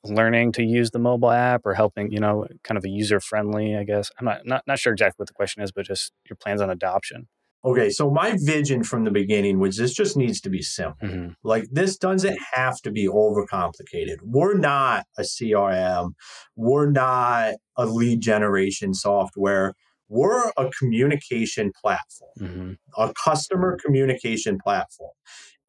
learning 0.04 0.52
to 0.52 0.64
use 0.64 0.90
the 0.90 0.98
mobile 0.98 1.30
app 1.30 1.62
or 1.64 1.74
helping, 1.74 2.10
you 2.10 2.18
know, 2.18 2.46
kind 2.64 2.76
of 2.78 2.84
a 2.84 2.88
user 2.88 3.20
friendly, 3.20 3.76
I 3.76 3.84
guess. 3.84 4.10
I'm 4.18 4.24
not, 4.24 4.46
not 4.46 4.64
not 4.66 4.78
sure 4.80 4.92
exactly 4.92 5.22
what 5.22 5.28
the 5.28 5.34
question 5.34 5.62
is, 5.62 5.70
but 5.72 5.86
just 5.86 6.12
your 6.28 6.36
plans 6.36 6.60
on 6.60 6.70
adoption. 6.70 7.28
Okay, 7.62 7.90
so 7.90 8.10
my 8.10 8.36
vision 8.40 8.82
from 8.82 9.04
the 9.04 9.10
beginning 9.10 9.58
was 9.58 9.76
this 9.76 9.92
just 9.92 10.16
needs 10.16 10.40
to 10.40 10.50
be 10.50 10.62
simple. 10.62 11.06
Mm-hmm. 11.06 11.28
Like 11.44 11.64
this 11.70 11.98
doesn't 11.98 12.38
have 12.54 12.80
to 12.82 12.90
be 12.90 13.06
overcomplicated. 13.06 14.16
We're 14.22 14.56
not 14.56 15.04
a 15.18 15.22
CRM, 15.22 16.12
we're 16.56 16.90
not 16.90 17.54
a 17.76 17.86
lead 17.86 18.20
generation 18.20 18.94
software. 18.94 19.74
We're 20.08 20.50
a 20.56 20.70
communication 20.76 21.70
platform, 21.80 22.32
mm-hmm. 22.40 22.72
a 23.00 23.12
customer 23.12 23.78
communication 23.84 24.58
platform. 24.58 25.12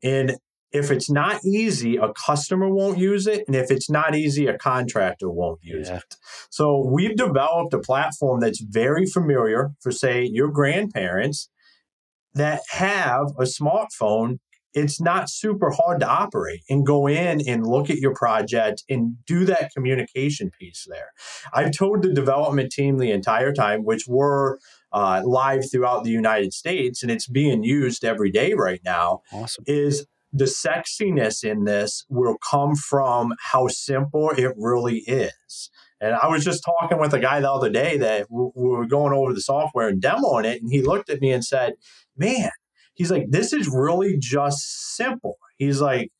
And 0.02 0.38
if 0.72 0.90
it's 0.90 1.12
not 1.12 1.44
easy, 1.46 1.98
a 1.98 2.12
customer 2.14 2.74
won't 2.74 2.98
use 2.98 3.28
it. 3.28 3.44
And 3.46 3.56
if 3.56 3.70
it's 3.70 3.90
not 3.90 4.16
easy, 4.16 4.48
a 4.48 4.58
contractor 4.58 5.30
won't 5.30 5.60
use 5.62 5.90
yeah. 5.90 5.98
it. 5.98 6.16
So 6.50 6.84
we've 6.88 7.16
developed 7.16 7.74
a 7.74 7.80
platform 7.80 8.40
that's 8.40 8.62
very 8.62 9.06
familiar 9.06 9.72
for, 9.82 9.92
say, 9.92 10.24
your 10.24 10.48
grandparents 10.48 11.50
that 12.34 12.62
have 12.70 13.28
a 13.38 13.44
smartphone. 13.44 14.40
It's 14.74 15.02
not 15.02 15.30
super 15.30 15.72
hard 15.72 16.00
to 16.00 16.08
operate 16.08 16.62
and 16.70 16.86
go 16.86 17.06
in 17.06 17.42
and 17.46 17.68
look 17.68 17.90
at 17.90 17.98
your 17.98 18.14
project 18.14 18.84
and 18.90 19.18
do 19.26 19.44
that 19.46 19.72
communication 19.76 20.50
piece 20.58 20.88
there. 20.90 21.12
I've 21.54 21.76
told 21.76 22.04
the 22.04 22.14
development 22.14 22.72
team 22.72 22.98
the 22.98 23.12
entire 23.12 23.52
time, 23.52 23.84
which 23.84 24.04
we're 24.08 24.58
uh, 24.94 25.24
live 25.26 25.70
throughout 25.70 26.06
the 26.06 26.10
United 26.10 26.54
States 26.54 27.04
and 27.04 27.12
it's 27.12 27.28
being 27.28 27.64
used 27.64 28.06
every 28.06 28.32
day 28.32 28.54
right 28.54 28.82
now, 28.86 29.22
awesome. 29.34 29.66
is 29.68 30.06
the 30.34 30.46
sexiness 30.46 31.44
in 31.44 31.66
this 31.66 32.06
will 32.10 32.38
come 32.50 32.76
from 32.76 33.34
how 33.52 33.68
simple 33.68 34.30
it 34.30 34.54
really 34.58 35.00
is. 35.00 35.70
And 36.00 36.16
I 36.16 36.28
was 36.30 36.44
just 36.44 36.64
talking 36.64 37.00
with 37.00 37.14
a 37.14 37.20
guy 37.20 37.42
the 37.42 37.52
other 37.52 37.70
day 37.70 37.98
that 37.98 38.28
we 38.30 38.50
were 38.56 38.88
going 38.88 39.14
over 39.14 39.34
the 39.34 39.42
software 39.42 39.88
and 39.88 40.02
demoing 40.02 40.46
it. 40.46 40.62
And 40.62 40.72
he 40.72 40.82
looked 40.82 41.10
at 41.10 41.22
me 41.22 41.32
and 41.32 41.46
said, 41.46 41.74
Man, 42.18 42.52
he's 42.94 43.12
like, 43.12 43.26
this 43.30 43.54
is 43.54 43.68
really 43.68 44.18
just 44.20 44.96
simple. 44.96 45.38
He's 45.58 45.82
like, 45.82 46.12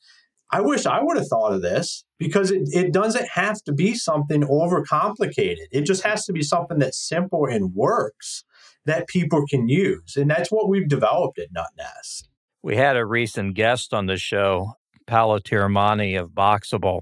I 0.54 0.62
wish 0.62 0.86
I 0.86 1.02
would 1.02 1.18
have 1.18 1.28
thought 1.28 1.54
of 1.54 1.62
this 1.62 2.04
because 2.20 2.52
it, 2.52 2.64
it 2.74 2.92
doesn't 2.92 3.30
have 3.30 3.64
to 3.64 3.74
be 3.74 3.96
something 3.96 4.42
overcomplicated. 4.42 5.68
It 5.72 5.84
just 5.84 6.04
has 6.04 6.26
to 6.26 6.34
be 6.34 6.44
something 6.44 6.80
that's 6.80 7.00
simple 7.00 7.46
and 7.46 7.74
works 7.74 8.44
that 8.86 9.08
people 9.08 9.46
can 9.50 9.70
use. 9.70 10.18
And 10.18 10.30
that's 10.30 10.52
what 10.52 10.68
we've 10.68 10.90
developed 10.90 11.40
at 11.40 11.54
NutNest. 11.54 12.28
We 12.62 12.76
had 12.76 12.98
a 12.98 13.06
recent 13.06 13.56
guest 13.56 13.94
on 13.94 14.08
the 14.08 14.18
show, 14.18 14.74
Paolo 15.08 15.40
Tiramani 15.40 16.20
of 16.20 16.32
Boxable. 16.32 17.02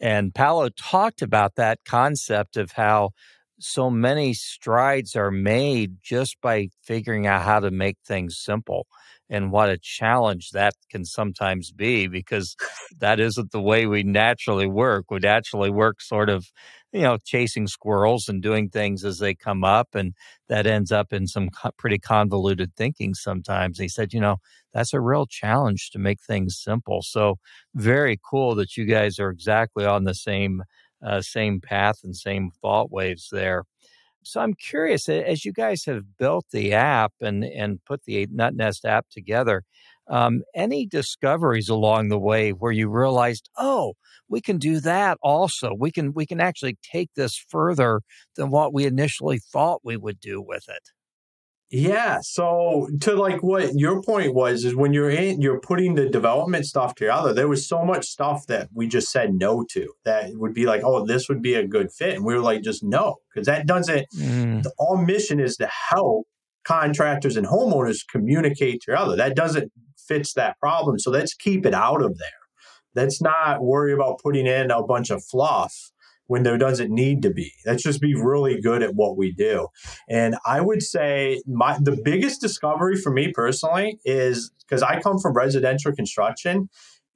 And 0.00 0.34
Paolo 0.34 0.68
talked 0.70 1.22
about 1.22 1.54
that 1.56 1.78
concept 1.84 2.56
of 2.56 2.72
how 2.72 3.10
so 3.60 3.90
many 3.90 4.34
strides 4.34 5.16
are 5.16 5.30
made 5.30 5.96
just 6.02 6.40
by 6.40 6.68
figuring 6.82 7.26
out 7.26 7.42
how 7.42 7.60
to 7.60 7.70
make 7.70 7.96
things 8.06 8.38
simple 8.38 8.86
and 9.30 9.52
what 9.52 9.68
a 9.68 9.78
challenge 9.78 10.50
that 10.52 10.74
can 10.90 11.04
sometimes 11.04 11.70
be 11.70 12.06
because 12.06 12.56
that 12.98 13.20
isn't 13.20 13.50
the 13.52 13.60
way 13.60 13.86
we 13.86 14.02
naturally 14.02 14.66
work. 14.66 15.10
We 15.10 15.18
naturally 15.18 15.70
work 15.70 16.00
sort 16.00 16.30
of, 16.30 16.46
you 16.92 17.02
know, 17.02 17.18
chasing 17.24 17.66
squirrels 17.66 18.28
and 18.28 18.42
doing 18.42 18.68
things 18.70 19.04
as 19.04 19.18
they 19.18 19.34
come 19.34 19.64
up. 19.64 19.88
And 19.94 20.14
that 20.48 20.66
ends 20.66 20.90
up 20.90 21.12
in 21.12 21.26
some 21.26 21.50
pretty 21.76 21.98
convoluted 21.98 22.74
thinking 22.76 23.14
sometimes. 23.14 23.78
He 23.78 23.88
said, 23.88 24.12
you 24.14 24.20
know, 24.20 24.36
that's 24.72 24.94
a 24.94 25.00
real 25.00 25.26
challenge 25.26 25.90
to 25.90 25.98
make 25.98 26.20
things 26.22 26.58
simple. 26.58 27.02
So 27.02 27.38
very 27.74 28.18
cool 28.28 28.54
that 28.56 28.76
you 28.76 28.84
guys 28.84 29.18
are 29.18 29.30
exactly 29.30 29.84
on 29.84 30.04
the 30.04 30.14
same. 30.14 30.62
Uh, 31.04 31.20
same 31.22 31.60
path 31.60 32.00
and 32.04 32.16
same 32.16 32.50
thought 32.62 32.90
waves 32.90 33.28
there. 33.30 33.64
So 34.22 34.40
I'm 34.40 34.54
curious, 34.54 35.08
as 35.08 35.44
you 35.44 35.52
guys 35.52 35.84
have 35.86 36.18
built 36.18 36.46
the 36.52 36.72
app 36.74 37.12
and 37.20 37.44
and 37.44 37.84
put 37.84 38.04
the 38.04 38.26
NutNest 38.28 38.84
app 38.84 39.06
together, 39.10 39.64
um, 40.08 40.42
any 40.54 40.86
discoveries 40.86 41.68
along 41.68 42.08
the 42.08 42.18
way 42.18 42.50
where 42.52 42.72
you 42.72 42.88
realized, 42.88 43.48
oh, 43.58 43.94
we 44.28 44.40
can 44.40 44.58
do 44.58 44.80
that 44.80 45.18
also. 45.22 45.74
We 45.78 45.90
can 45.92 46.12
we 46.14 46.26
can 46.26 46.40
actually 46.40 46.76
take 46.82 47.10
this 47.16 47.36
further 47.36 48.02
than 48.36 48.50
what 48.50 48.74
we 48.74 48.84
initially 48.86 49.38
thought 49.38 49.80
we 49.84 49.96
would 49.96 50.20
do 50.20 50.40
with 50.42 50.68
it. 50.68 50.90
Yeah. 51.70 52.20
So 52.22 52.88
to 53.02 53.14
like 53.14 53.42
what 53.42 53.74
your 53.74 54.02
point 54.02 54.34
was 54.34 54.64
is 54.64 54.74
when 54.74 54.94
you're 54.94 55.10
in 55.10 55.42
you're 55.42 55.60
putting 55.60 55.96
the 55.96 56.08
development 56.08 56.64
stuff 56.64 56.94
together, 56.94 57.34
there 57.34 57.48
was 57.48 57.68
so 57.68 57.84
much 57.84 58.06
stuff 58.06 58.46
that 58.46 58.70
we 58.72 58.86
just 58.86 59.10
said 59.10 59.34
no 59.34 59.64
to 59.72 59.92
that 60.04 60.30
would 60.34 60.54
be 60.54 60.64
like, 60.64 60.82
oh, 60.82 61.04
this 61.04 61.28
would 61.28 61.42
be 61.42 61.54
a 61.54 61.66
good 61.66 61.92
fit. 61.92 62.14
And 62.14 62.24
we 62.24 62.34
were 62.34 62.40
like, 62.40 62.62
just 62.62 62.82
no, 62.82 63.16
because 63.32 63.46
that 63.46 63.66
doesn't 63.66 64.06
mm. 64.16 64.62
the, 64.62 64.72
our 64.80 65.04
mission 65.04 65.40
is 65.40 65.56
to 65.56 65.68
help 65.90 66.26
contractors 66.64 67.36
and 67.36 67.46
homeowners 67.46 67.98
communicate 68.10 68.80
together. 68.82 69.14
That 69.16 69.36
doesn't 69.36 69.70
fits 70.06 70.32
that 70.34 70.58
problem. 70.58 70.98
So 70.98 71.10
let's 71.10 71.34
keep 71.34 71.66
it 71.66 71.74
out 71.74 72.02
of 72.02 72.16
there. 72.16 72.28
Let's 72.94 73.20
not 73.20 73.62
worry 73.62 73.92
about 73.92 74.20
putting 74.22 74.46
in 74.46 74.70
a 74.70 74.82
bunch 74.82 75.10
of 75.10 75.22
fluff 75.22 75.92
when 76.28 76.44
there 76.44 76.56
doesn't 76.56 76.90
need 76.90 77.22
to 77.22 77.30
be. 77.30 77.52
Let's 77.66 77.82
just 77.82 78.00
be 78.00 78.14
really 78.14 78.60
good 78.60 78.82
at 78.82 78.94
what 78.94 79.16
we 79.16 79.32
do. 79.32 79.68
And 80.08 80.36
I 80.46 80.60
would 80.60 80.82
say 80.82 81.42
my 81.46 81.76
the 81.80 82.00
biggest 82.04 82.40
discovery 82.40 82.96
for 82.96 83.10
me 83.10 83.32
personally 83.32 83.98
is 84.04 84.52
because 84.60 84.82
I 84.82 85.00
come 85.00 85.18
from 85.18 85.34
residential 85.34 85.92
construction 85.92 86.68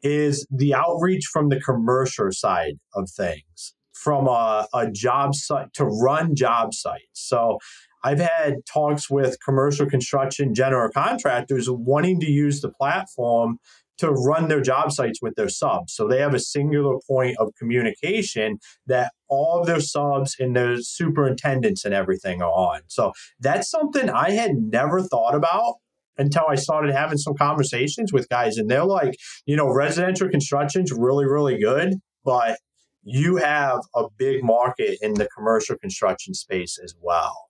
is 0.02 0.46
the 0.50 0.74
outreach 0.74 1.26
from 1.26 1.48
the 1.48 1.60
commercial 1.60 2.32
side 2.32 2.74
of 2.94 3.08
things 3.08 3.74
from 3.92 4.26
a, 4.26 4.66
a 4.74 4.90
job 4.90 5.34
site 5.34 5.72
to 5.74 5.84
run 5.84 6.34
job 6.34 6.74
sites. 6.74 7.04
So 7.12 7.58
I've 8.04 8.18
had 8.18 8.66
talks 8.66 9.08
with 9.08 9.36
commercial 9.44 9.86
construction 9.86 10.54
general 10.54 10.90
contractors 10.90 11.70
wanting 11.70 12.18
to 12.20 12.30
use 12.30 12.60
the 12.60 12.70
platform 12.70 13.58
to 14.02 14.10
run 14.10 14.48
their 14.48 14.60
job 14.60 14.92
sites 14.92 15.20
with 15.22 15.36
their 15.36 15.48
subs. 15.48 15.94
So 15.94 16.06
they 16.06 16.18
have 16.18 16.34
a 16.34 16.40
singular 16.40 16.98
point 17.08 17.36
of 17.38 17.54
communication 17.58 18.58
that 18.86 19.12
all 19.28 19.60
of 19.60 19.66
their 19.66 19.80
subs 19.80 20.36
and 20.38 20.54
their 20.54 20.76
superintendents 20.80 21.84
and 21.84 21.94
everything 21.94 22.42
are 22.42 22.50
on. 22.50 22.80
So 22.88 23.12
that's 23.40 23.70
something 23.70 24.10
I 24.10 24.32
had 24.32 24.56
never 24.56 25.00
thought 25.00 25.34
about 25.34 25.76
until 26.18 26.44
I 26.48 26.56
started 26.56 26.92
having 26.92 27.16
some 27.16 27.34
conversations 27.34 28.12
with 28.12 28.28
guys. 28.28 28.56
And 28.56 28.68
they're 28.68 28.84
like, 28.84 29.14
you 29.46 29.56
know, 29.56 29.72
residential 29.72 30.28
construction's 30.28 30.92
really, 30.92 31.24
really 31.24 31.58
good, 31.58 31.94
but 32.24 32.58
you 33.04 33.36
have 33.36 33.80
a 33.94 34.04
big 34.16 34.42
market 34.42 34.98
in 35.00 35.14
the 35.14 35.28
commercial 35.28 35.76
construction 35.78 36.34
space 36.34 36.78
as 36.82 36.94
well. 37.00 37.48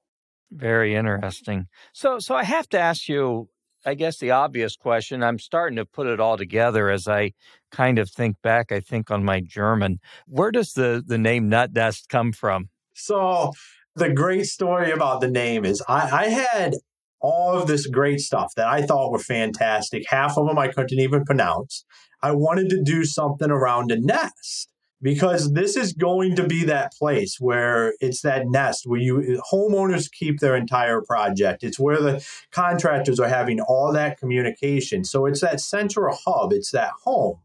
Very 0.50 0.94
interesting. 0.94 1.66
So, 1.94 2.18
so 2.18 2.34
I 2.34 2.44
have 2.44 2.68
to 2.68 2.78
ask 2.78 3.08
you 3.08 3.48
I 3.84 3.94
guess 3.94 4.18
the 4.18 4.30
obvious 4.30 4.76
question, 4.76 5.22
I'm 5.22 5.38
starting 5.38 5.76
to 5.76 5.84
put 5.84 6.06
it 6.06 6.20
all 6.20 6.36
together 6.36 6.90
as 6.90 7.08
I 7.08 7.32
kind 7.70 7.98
of 7.98 8.10
think 8.10 8.36
back, 8.42 8.70
I 8.70 8.80
think 8.80 9.10
on 9.10 9.24
my 9.24 9.40
German. 9.40 9.98
Where 10.26 10.50
does 10.50 10.72
the, 10.72 11.02
the 11.04 11.18
name 11.18 11.48
Nut 11.48 11.72
Nest 11.72 12.08
come 12.08 12.32
from? 12.32 12.68
So, 12.94 13.52
the 13.94 14.12
great 14.12 14.46
story 14.46 14.90
about 14.90 15.20
the 15.20 15.28
name 15.28 15.64
is 15.64 15.82
I, 15.88 16.24
I 16.24 16.28
had 16.28 16.74
all 17.20 17.58
of 17.58 17.66
this 17.66 17.86
great 17.86 18.20
stuff 18.20 18.52
that 18.56 18.66
I 18.66 18.82
thought 18.82 19.12
were 19.12 19.18
fantastic. 19.18 20.04
Half 20.08 20.36
of 20.38 20.46
them 20.46 20.58
I 20.58 20.68
couldn't 20.68 20.98
even 20.98 21.24
pronounce. 21.24 21.84
I 22.22 22.32
wanted 22.32 22.68
to 22.70 22.82
do 22.82 23.04
something 23.04 23.50
around 23.50 23.90
a 23.90 24.00
nest 24.00 24.71
because 25.02 25.52
this 25.52 25.76
is 25.76 25.92
going 25.92 26.36
to 26.36 26.46
be 26.46 26.64
that 26.64 26.92
place 26.92 27.40
where 27.40 27.94
it's 28.00 28.22
that 28.22 28.46
nest 28.46 28.86
where 28.86 29.00
you 29.00 29.42
homeowners 29.52 30.10
keep 30.10 30.38
their 30.38 30.54
entire 30.54 31.02
project. 31.02 31.64
It's 31.64 31.78
where 31.78 32.00
the 32.00 32.26
contractors 32.52 33.18
are 33.18 33.28
having 33.28 33.60
all 33.60 33.92
that 33.92 34.18
communication. 34.18 35.04
So 35.04 35.26
it's 35.26 35.40
that 35.40 35.60
central 35.60 36.16
hub. 36.24 36.52
It's 36.52 36.70
that 36.70 36.92
home. 37.04 37.40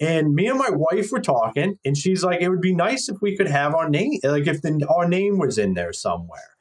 And 0.00 0.34
me 0.34 0.46
and 0.46 0.58
my 0.58 0.70
wife 0.70 1.10
were 1.10 1.20
talking 1.20 1.78
and 1.84 1.96
she's 1.96 2.22
like 2.22 2.40
it 2.40 2.50
would 2.50 2.60
be 2.60 2.74
nice 2.74 3.08
if 3.08 3.20
we 3.20 3.36
could 3.36 3.48
have 3.48 3.74
our 3.74 3.88
name 3.88 4.20
like 4.22 4.46
if 4.46 4.62
the, 4.62 4.86
our 4.88 5.08
name 5.08 5.38
was 5.38 5.58
in 5.58 5.74
there 5.74 5.92
somewhere. 5.92 6.56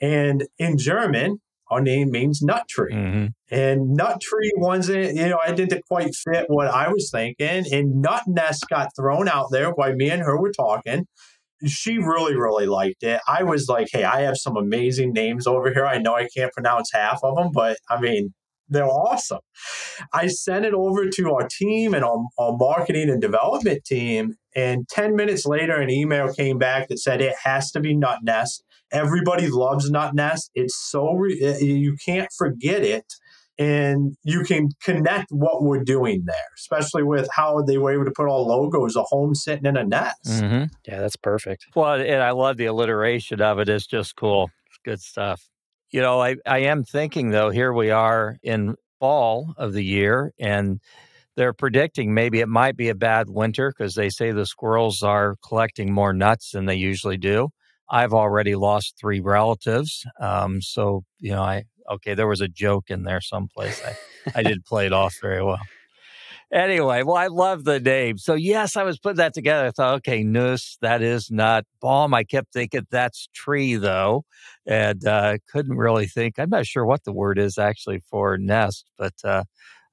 And 0.00 0.48
in 0.58 0.78
german 0.78 1.40
our 1.70 1.80
name 1.80 2.10
means 2.10 2.42
nut 2.42 2.66
tree. 2.68 2.92
Mm-hmm. 2.92 3.26
And 3.50 3.90
nut 3.90 4.20
tree 4.20 4.52
wasn't, 4.56 5.16
you 5.16 5.28
know, 5.28 5.38
I 5.44 5.52
didn't 5.52 5.82
quite 5.86 6.14
fit 6.14 6.46
what 6.48 6.68
I 6.68 6.88
was 6.88 7.10
thinking. 7.12 7.64
And 7.72 8.02
nut 8.02 8.22
nest 8.26 8.66
got 8.68 8.90
thrown 8.96 9.28
out 9.28 9.48
there 9.50 9.70
while 9.70 9.94
me 9.94 10.10
and 10.10 10.22
her 10.22 10.40
were 10.40 10.52
talking. 10.52 11.06
She 11.66 11.98
really, 11.98 12.36
really 12.36 12.66
liked 12.66 13.02
it. 13.02 13.20
I 13.28 13.42
was 13.42 13.68
like, 13.68 13.88
hey, 13.92 14.04
I 14.04 14.22
have 14.22 14.36
some 14.36 14.56
amazing 14.56 15.12
names 15.12 15.46
over 15.46 15.72
here. 15.72 15.86
I 15.86 15.98
know 15.98 16.14
I 16.14 16.26
can't 16.34 16.52
pronounce 16.52 16.90
half 16.92 17.20
of 17.22 17.36
them, 17.36 17.50
but 17.52 17.76
I 17.88 18.00
mean, 18.00 18.32
they're 18.70 18.86
awesome. 18.86 19.40
I 20.12 20.28
sent 20.28 20.64
it 20.64 20.72
over 20.72 21.08
to 21.08 21.34
our 21.34 21.48
team 21.48 21.92
and 21.92 22.04
our, 22.04 22.24
our, 22.38 22.56
marketing 22.56 23.10
and 23.10 23.20
development 23.20 23.84
team. 23.84 24.36
And 24.54 24.88
10 24.88 25.16
minutes 25.16 25.44
later, 25.44 25.74
an 25.74 25.90
email 25.90 26.32
came 26.32 26.56
back 26.56 26.88
that 26.88 26.98
said 26.98 27.20
it 27.20 27.34
has 27.42 27.70
to 27.72 27.80
be 27.80 27.94
Nut 27.94 28.20
Nest. 28.22 28.64
Everybody 28.92 29.48
loves 29.48 29.90
Nut 29.90 30.14
Nest. 30.14 30.50
It's 30.54 30.76
so 30.90 31.12
re- 31.12 31.58
you 31.60 31.96
can't 32.04 32.28
forget 32.36 32.82
it, 32.82 33.04
and 33.58 34.16
you 34.24 34.42
can 34.42 34.70
connect 34.82 35.26
what 35.30 35.62
we're 35.62 35.84
doing 35.84 36.24
there, 36.26 36.36
especially 36.56 37.02
with 37.02 37.28
how 37.32 37.62
they 37.62 37.78
were 37.78 37.92
able 37.92 38.06
to 38.06 38.10
put 38.10 38.26
all 38.26 38.46
logos, 38.46 38.96
a 38.96 39.02
home 39.02 39.34
sitting 39.34 39.66
in 39.66 39.76
a 39.76 39.84
nest. 39.84 40.24
Mm-hmm. 40.26 40.64
Yeah, 40.88 41.00
that's 41.00 41.16
perfect. 41.16 41.66
Well, 41.76 42.00
and 42.00 42.22
I 42.22 42.30
love 42.30 42.56
the 42.56 42.66
alliteration 42.66 43.40
of 43.40 43.58
it. 43.58 43.68
It's 43.68 43.86
just 43.86 44.16
cool. 44.16 44.50
It's 44.66 44.78
good 44.84 45.00
stuff. 45.00 45.42
You 45.90 46.00
know, 46.00 46.20
I, 46.20 46.36
I 46.46 46.60
am 46.60 46.84
thinking 46.84 47.30
though, 47.30 47.50
here 47.50 47.72
we 47.72 47.90
are 47.90 48.38
in 48.42 48.76
fall 48.98 49.54
of 49.56 49.72
the 49.72 49.84
year, 49.84 50.32
and 50.38 50.80
they're 51.36 51.52
predicting 51.52 52.14
maybe 52.14 52.40
it 52.40 52.48
might 52.48 52.76
be 52.76 52.88
a 52.88 52.94
bad 52.94 53.28
winter 53.28 53.72
because 53.76 53.94
they 53.94 54.08
say 54.08 54.30
the 54.30 54.46
squirrels 54.46 55.02
are 55.02 55.36
collecting 55.46 55.92
more 55.92 56.12
nuts 56.12 56.52
than 56.52 56.66
they 56.66 56.76
usually 56.76 57.16
do. 57.16 57.48
I've 57.90 58.12
already 58.12 58.54
lost 58.54 58.96
three 58.98 59.20
relatives. 59.20 60.06
Um, 60.20 60.62
so, 60.62 61.04
you 61.18 61.32
know, 61.32 61.42
I, 61.42 61.64
okay, 61.90 62.14
there 62.14 62.28
was 62.28 62.40
a 62.40 62.48
joke 62.48 62.88
in 62.88 63.02
there 63.02 63.20
someplace. 63.20 63.82
I, 63.84 63.94
I 64.38 64.42
did 64.42 64.64
play 64.64 64.86
it 64.86 64.92
off 64.92 65.16
very 65.20 65.42
well. 65.42 65.58
Anyway, 66.52 67.02
well, 67.04 67.16
I 67.16 67.28
love 67.28 67.62
the 67.64 67.78
name. 67.78 68.18
So, 68.18 68.34
yes, 68.34 68.76
I 68.76 68.82
was 68.82 68.98
putting 68.98 69.18
that 69.18 69.34
together. 69.34 69.66
I 69.66 69.70
thought, 69.70 69.94
okay, 69.96 70.24
Nuss, 70.24 70.78
that 70.80 71.00
is 71.00 71.30
not 71.30 71.64
balm. 71.80 72.12
I 72.12 72.24
kept 72.24 72.52
thinking 72.52 72.86
that's 72.90 73.28
tree, 73.32 73.76
though, 73.76 74.24
and 74.66 75.04
uh, 75.06 75.38
couldn't 75.48 75.76
really 75.76 76.06
think. 76.06 76.38
I'm 76.38 76.50
not 76.50 76.66
sure 76.66 76.84
what 76.84 77.04
the 77.04 77.12
word 77.12 77.38
is 77.38 77.56
actually 77.56 78.00
for 78.00 78.36
nest, 78.36 78.86
but 78.98 79.14
uh, 79.22 79.44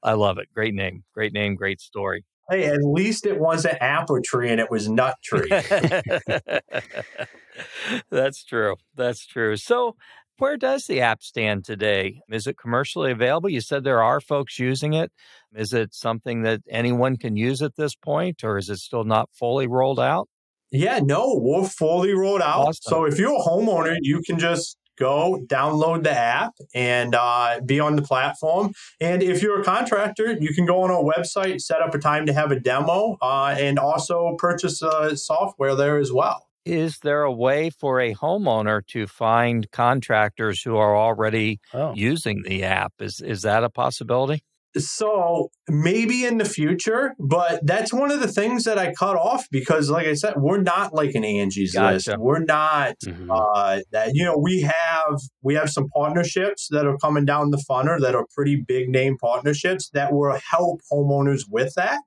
I 0.02 0.14
love 0.14 0.40
it. 0.40 0.48
Great 0.54 0.74
name. 0.74 1.04
Great 1.14 1.34
name. 1.34 1.56
Great 1.56 1.80
story. 1.80 2.26
Hey, 2.50 2.66
at 2.66 2.82
least 2.82 3.26
it 3.26 3.40
wasn't 3.40 3.78
apple 3.82 4.20
tree 4.24 4.50
and 4.50 4.62
it 4.62 4.72
was 4.72 4.88
nut 4.88 5.16
tree. 5.24 5.50
That's 8.10 8.44
true. 8.44 8.76
That's 8.96 9.26
true. 9.26 9.58
So, 9.58 9.96
where 10.38 10.56
does 10.56 10.86
the 10.86 11.02
app 11.02 11.24
stand 11.24 11.66
today? 11.66 12.22
Is 12.30 12.46
it 12.46 12.58
commercially 12.58 13.12
available? 13.12 13.50
You 13.50 13.60
said 13.60 13.84
there 13.84 14.04
are 14.04 14.22
folks 14.22 14.60
using 14.60 14.94
it. 14.94 15.12
Is 15.56 15.74
it 15.74 15.96
something 15.96 16.44
that 16.44 16.62
anyone 16.70 17.18
can 17.18 17.36
use 17.36 17.64
at 17.64 17.76
this 17.76 17.96
point, 17.96 18.44
or 18.44 18.58
is 18.58 18.70
it 18.70 18.78
still 18.78 19.04
not 19.04 19.30
fully 19.34 19.68
rolled 19.68 20.00
out? 20.00 20.30
Yeah, 20.72 21.00
no, 21.02 21.40
we're 21.42 21.68
fully 21.68 22.14
rolled 22.14 22.42
out. 22.42 22.68
Awesome. 22.68 22.82
So 22.82 23.06
if 23.06 23.18
you're 23.18 23.34
a 23.34 23.40
homeowner, 23.40 23.96
you 24.02 24.22
can 24.22 24.38
just 24.38 24.78
go 24.98 25.44
download 25.48 26.04
the 26.04 26.12
app 26.12 26.54
and 26.74 27.16
uh, 27.16 27.60
be 27.66 27.80
on 27.80 27.96
the 27.96 28.02
platform. 28.02 28.74
And 29.00 29.24
if 29.24 29.42
you're 29.42 29.62
a 29.62 29.64
contractor, 29.64 30.38
you 30.40 30.54
can 30.54 30.66
go 30.66 30.82
on 30.82 30.92
our 30.92 31.04
website, 31.04 31.62
set 31.62 31.82
up 31.82 31.94
a 31.96 32.00
time 32.00 32.26
to 32.26 32.34
have 32.34 32.52
a 32.52 32.60
demo, 32.60 33.18
uh, 33.22 33.56
and 33.58 33.80
also 33.80 34.36
purchase 34.38 34.84
uh, 34.84 35.16
software 35.16 35.76
there 35.76 35.98
as 35.98 36.12
well. 36.12 36.48
Is 36.66 37.00
there 37.00 37.24
a 37.24 37.32
way 37.32 37.70
for 37.70 38.02
a 38.02 38.14
homeowner 38.14 38.86
to 38.88 39.08
find 39.08 39.72
contractors 39.72 40.62
who 40.62 40.76
are 40.76 40.98
already 40.98 41.62
oh. 41.74 41.94
using 41.96 42.44
the 42.44 42.66
app? 42.66 42.92
Is 43.00 43.22
is 43.22 43.44
that 43.44 43.64
a 43.64 43.70
possibility? 43.70 44.44
So 44.76 45.50
maybe 45.68 46.26
in 46.26 46.38
the 46.38 46.46
future, 46.46 47.14
but 47.20 47.66
that's 47.66 47.94
one 47.94 48.12
of 48.12 48.20
the 48.20 48.28
things 48.28 48.64
that 48.66 48.78
I 48.78 48.94
cut 48.94 49.16
off 49.16 49.48
because, 49.52 49.90
like 49.90 50.08
I 50.08 50.14
said, 50.14 50.36
we're 50.38 50.62
not 50.62 50.94
like 50.94 51.16
an 51.16 51.24
Angie's 51.24 51.74
gotcha. 51.74 51.94
list. 51.94 52.20
We're 52.20 52.44
not 52.44 52.96
mm-hmm. 53.06 53.32
uh, 53.32 53.80
that. 53.92 54.12
You 54.14 54.26
know, 54.26 54.38
we 54.38 54.62
have 54.62 55.20
we 55.42 55.56
have 55.56 55.70
some 55.70 55.88
partnerships 55.96 56.68
that 56.72 56.86
are 56.86 56.98
coming 56.98 57.26
down 57.26 57.52
the 57.52 57.64
funnel 57.68 58.00
that 58.00 58.16
are 58.16 58.26
pretty 58.36 58.56
big 58.56 58.90
name 58.90 59.18
partnerships 59.18 59.90
that 59.94 60.14
will 60.14 60.38
help 60.52 60.82
homeowners 60.92 61.44
with 61.50 61.74
that 61.76 62.02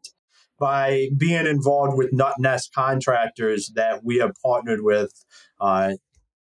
by 0.58 1.08
being 1.16 1.46
involved 1.46 1.96
with 1.96 2.12
nut 2.12 2.34
nest 2.38 2.70
contractors 2.74 3.72
that 3.74 4.04
we 4.04 4.18
have 4.18 4.32
partnered 4.44 4.80
with 4.82 5.24
uh, 5.60 5.94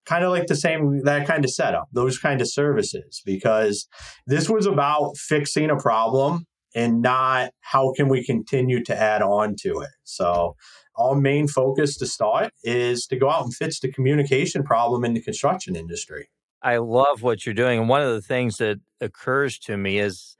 kind 0.05 0.23
of 0.23 0.31
like 0.31 0.47
the 0.47 0.55
same 0.55 1.03
that 1.03 1.27
kind 1.27 1.45
of 1.45 1.51
setup 1.51 1.87
those 1.91 2.17
kind 2.17 2.41
of 2.41 2.49
services 2.49 3.21
because 3.25 3.87
this 4.25 4.49
was 4.49 4.65
about 4.65 5.15
fixing 5.17 5.69
a 5.69 5.77
problem 5.77 6.45
and 6.73 7.01
not 7.01 7.51
how 7.59 7.93
can 7.93 8.07
we 8.07 8.23
continue 8.23 8.83
to 8.83 8.95
add 8.95 9.21
on 9.21 9.55
to 9.61 9.81
it. 9.81 9.89
So 10.03 10.55
our 10.95 11.15
main 11.15 11.47
focus 11.47 11.97
to 11.97 12.05
start 12.05 12.53
is 12.63 13.05
to 13.07 13.17
go 13.17 13.29
out 13.29 13.43
and 13.43 13.53
fix 13.53 13.79
the 13.79 13.91
communication 13.91 14.63
problem 14.63 15.03
in 15.03 15.13
the 15.13 15.21
construction 15.21 15.75
industry. 15.75 16.29
I 16.61 16.77
love 16.77 17.23
what 17.23 17.45
you're 17.45 17.55
doing 17.55 17.79
and 17.79 17.89
one 17.89 18.01
of 18.01 18.13
the 18.13 18.21
things 18.21 18.57
that 18.57 18.79
occurs 18.99 19.57
to 19.59 19.77
me 19.77 19.99
is 19.99 20.37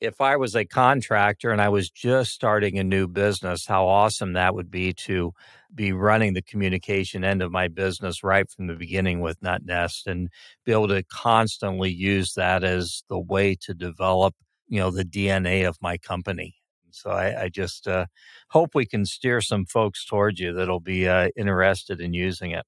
if 0.00 0.20
I 0.20 0.36
was 0.36 0.56
a 0.56 0.64
contractor 0.64 1.50
and 1.50 1.60
I 1.60 1.68
was 1.68 1.90
just 1.90 2.32
starting 2.32 2.78
a 2.78 2.84
new 2.84 3.06
business, 3.06 3.66
how 3.66 3.86
awesome 3.86 4.32
that 4.32 4.54
would 4.54 4.70
be 4.70 4.94
to 4.94 5.34
be 5.74 5.92
running 5.92 6.34
the 6.34 6.42
communication 6.42 7.24
end 7.24 7.42
of 7.42 7.52
my 7.52 7.68
business 7.68 8.22
right 8.22 8.50
from 8.50 8.66
the 8.66 8.74
beginning 8.74 9.20
with 9.20 9.40
NutNest 9.40 10.06
and 10.06 10.28
be 10.64 10.72
able 10.72 10.88
to 10.88 11.02
constantly 11.04 11.90
use 11.90 12.34
that 12.34 12.64
as 12.64 13.02
the 13.08 13.18
way 13.18 13.54
to 13.62 13.74
develop, 13.74 14.34
you 14.68 14.80
know, 14.80 14.90
the 14.90 15.04
DNA 15.04 15.66
of 15.66 15.76
my 15.80 15.98
company. 15.98 16.56
So 16.90 17.10
I, 17.10 17.44
I 17.44 17.48
just 17.48 17.86
uh, 17.86 18.06
hope 18.48 18.74
we 18.74 18.86
can 18.86 19.04
steer 19.04 19.40
some 19.40 19.64
folks 19.64 20.04
towards 20.04 20.40
you 20.40 20.52
that'll 20.52 20.80
be 20.80 21.08
uh, 21.08 21.28
interested 21.36 22.00
in 22.00 22.12
using 22.12 22.50
it. 22.50 22.64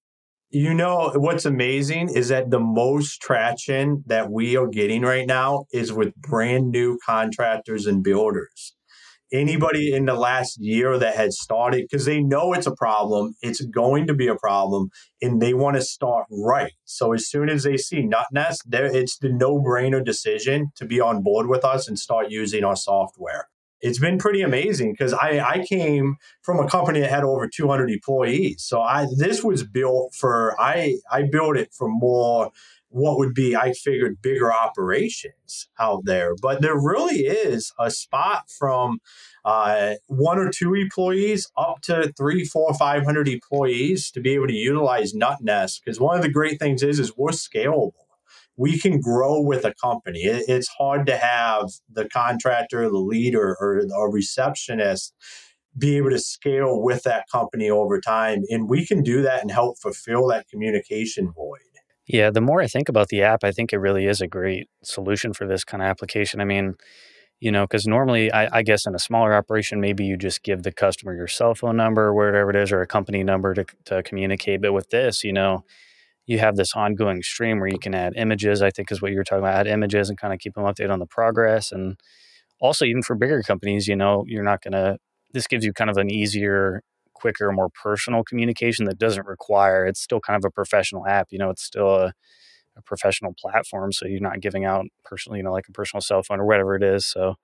You 0.51 0.75
know, 0.75 1.13
what's 1.15 1.47
amazing 1.47 2.11
is 2.11 2.29
that 2.29 2.51
the 2.51 2.61
most 2.61 3.23
traction 3.23 4.05
that 4.07 4.31
we 4.31 4.55
are 4.55 4.67
getting 4.67 5.01
right 5.01 5.27
now 5.27 5.65
is 5.73 5.95
with 5.95 6.15
brand 6.17 6.71
new 6.71 6.99
contractors 7.07 7.87
and 7.87 8.05
builders. 8.05 8.75
Anybody 9.33 9.95
in 9.95 10.05
the 10.05 10.15
last 10.15 10.59
year 10.61 10.99
that 10.99 11.17
had 11.17 11.33
started, 11.33 11.87
because 11.91 12.05
they 12.05 12.21
know 12.21 12.53
it's 12.53 12.67
a 12.67 12.75
problem, 12.75 13.35
it's 13.41 13.65
going 13.65 14.07
to 14.07 14.15
be 14.15 14.29
a 14.29 14.37
problem, 14.37 14.91
and 15.23 15.41
they 15.41 15.55
want 15.55 15.77
to 15.77 15.83
start 15.83 16.27
right. 16.31 16.73
So 16.85 17.13
as 17.13 17.29
soon 17.29 17.49
as 17.49 17.63
they 17.63 17.77
see 17.77 18.07
NutNest, 18.07 18.59
it's 18.71 19.17
the 19.19 19.31
no 19.31 19.59
brainer 19.59 20.05
decision 20.05 20.73
to 20.77 20.85
be 20.85 21.01
on 21.01 21.23
board 21.23 21.49
with 21.49 21.65
us 21.65 21.89
and 21.89 21.99
start 21.99 22.31
using 22.31 22.63
our 22.63 22.77
software 22.77 23.49
it's 23.83 23.99
been 23.99 24.17
pretty 24.17 24.43
amazing 24.43 24.93
because 24.93 25.13
I, 25.13 25.41
I 25.41 25.65
came 25.67 26.17
from 26.43 26.61
a 26.61 26.69
company 26.69 27.01
that 27.01 27.11
had 27.11 27.25
over 27.25 27.49
200 27.49 27.91
employees. 27.91 28.63
So 28.63 28.81
I 28.81 29.07
this 29.19 29.43
was 29.43 29.65
built 29.65 30.15
for 30.15 30.59
I 30.59 30.99
I 31.11 31.25
built 31.25 31.57
it 31.57 31.75
for 31.75 31.89
more 31.89 32.53
what 32.93 33.19
would 33.19 33.35
be 33.35 33.57
I 33.57 33.73
figured 33.73 34.23
bigger 34.23 34.53
operations 34.53 35.69
out 35.79 36.05
there. 36.05 36.35
But 36.41 36.63
there 36.63 36.79
really 36.79 37.21
is 37.27 37.73
a 37.79 37.91
spot 37.91 38.45
from 38.51 38.99
uh, 39.45 39.95
one 40.07 40.39
or 40.39 40.51
two 40.51 40.75
employees 40.75 41.51
up 41.57 41.81
to 41.83 42.13
three, 42.17 42.45
four, 42.45 42.73
five 42.75 43.05
hundred 43.05 43.29
employees 43.29 44.11
to 44.13 44.21
be 44.21 44.31
able 44.35 44.47
to 44.47 44.55
utilize 44.55 45.13
NutNest. 45.13 45.81
Because 45.85 45.99
one 45.99 46.17
of 46.17 46.23
the 46.23 46.31
great 46.31 46.59
things 46.59 46.83
is 46.83 46.99
is 46.99 47.17
we're 47.17 47.31
scalable 47.31 47.93
we 48.57 48.79
can 48.79 49.01
grow 49.01 49.41
with 49.41 49.65
a 49.65 49.75
company. 49.75 50.25
It, 50.25 50.45
it's 50.47 50.69
hard 50.69 51.07
to 51.07 51.17
have 51.17 51.71
the 51.91 52.09
contractor, 52.09 52.89
the 52.89 52.99
leader, 52.99 53.57
or 53.59 53.79
a 53.79 54.11
receptionist 54.11 55.15
be 55.77 55.97
able 55.97 56.11
to 56.11 56.19
scale 56.19 56.83
with 56.83 57.03
that 57.05 57.25
company 57.31 57.71
over 57.71 58.01
time. 58.01 58.43
And 58.51 58.69
we 58.69 58.87
can 58.87 59.03
do 59.03 59.23
that 59.23 59.41
and 59.41 59.51
help 59.51 59.79
fulfill 59.79 60.27
that 60.29 60.49
communication 60.49 61.33
void. 61.33 61.61
Yeah, 62.07 62.31
the 62.31 62.41
more 62.41 62.61
I 62.61 62.67
think 62.67 62.89
about 62.89 63.09
the 63.09 63.23
app, 63.23 63.45
I 63.45 63.53
think 63.53 63.73
it 63.73 63.79
really 63.79 64.07
is 64.07 64.21
a 64.21 64.27
great 64.27 64.69
solution 64.83 65.33
for 65.33 65.47
this 65.47 65.65
kind 65.65 65.83
of 65.83 65.87
application. 65.87 66.41
I 66.41 66.45
mean, 66.45 66.75
you 67.41 67.51
know, 67.51 67.65
because 67.65 67.87
normally, 67.87 68.31
I, 68.33 68.59
I, 68.59 68.63
guess 68.63 68.87
in 68.87 68.95
a 68.95 69.01
smaller 69.01 69.35
operation, 69.35 69.81
maybe 69.81 70.05
you 70.05 70.17
just 70.17 70.45
give 70.45 70.63
the 70.63 70.73
customer 70.73 71.15
your 71.15 71.27
cell 71.27 71.55
phone 71.57 71.77
number 71.77 72.05
or 72.05 72.15
whatever 72.15 72.51
it 72.51 72.57
is, 72.57 72.71
or 72.71 72.83
a 72.83 72.87
company 72.87 73.25
number 73.25 73.55
to, 73.55 73.65
to 73.87 74.03
communicate. 74.05 74.63
But 74.63 74.73
with 74.73 74.91
this, 74.91 75.25
you 75.25 75.33
know, 75.33 75.65
you 76.27 76.39
have 76.39 76.57
this 76.57 76.75
ongoing 76.75 77.23
stream 77.23 77.59
where 77.59 77.69
you 77.69 77.79
can 77.79 77.95
add 77.95 78.15
images, 78.17 78.63
I 78.63 78.71
think 78.71 78.93
is 78.93 79.03
what 79.03 79.13
you're 79.13 79.25
talking 79.25 79.41
about, 79.45 79.55
add 79.55 79.67
images 79.67 80.09
and 80.09 80.19
kind 80.19 80.33
of 80.33 80.39
keep 80.39 80.55
them 80.55 80.65
updated 80.65 80.93
on 80.93 81.01
the 81.01 81.07
progress. 81.07 81.73
And 81.73 81.99
also, 82.61 82.85
even 82.85 83.03
for 83.03 83.17
bigger 83.17 83.43
companies, 83.43 83.89
you 83.89 83.97
know, 83.97 84.25
you're 84.27 84.45
not 84.45 84.63
going 84.63 84.73
to, 84.73 84.99
this 85.33 85.49
gives 85.49 85.65
you 85.65 85.73
kind 85.73 85.91
of 85.91 85.97
an 85.97 86.13
easier, 86.13 86.83
quicker, 87.23 87.51
more 87.53 87.71
personal 87.71 88.25
communication 88.25 88.85
that 88.87 88.99
doesn't 88.99 89.27
require, 89.27 89.87
it's 89.87 90.01
still 90.01 90.21
kind 90.21 90.37
of 90.37 90.45
a 90.45 90.51
professional 90.51 91.07
app. 91.07 91.29
You 91.31 91.39
know, 91.39 91.51
it's 91.51 91.63
still 91.63 91.95
a, 91.95 92.13
a 92.77 92.83
professional 92.85 93.35
platform. 93.39 93.93
So 93.93 94.07
you're 94.07 94.21
not 94.21 94.41
giving 94.41 94.65
out 94.65 94.87
personal, 95.05 95.37
you 95.37 95.43
know, 95.43 95.53
like 95.53 95.69
a 95.69 95.73
personal 95.73 96.03
cell 96.03 96.23
phone 96.23 96.41
or 96.41 96.47
whatever 96.47 96.75
it 96.75 96.83
is. 96.83 97.07
So, 97.07 97.37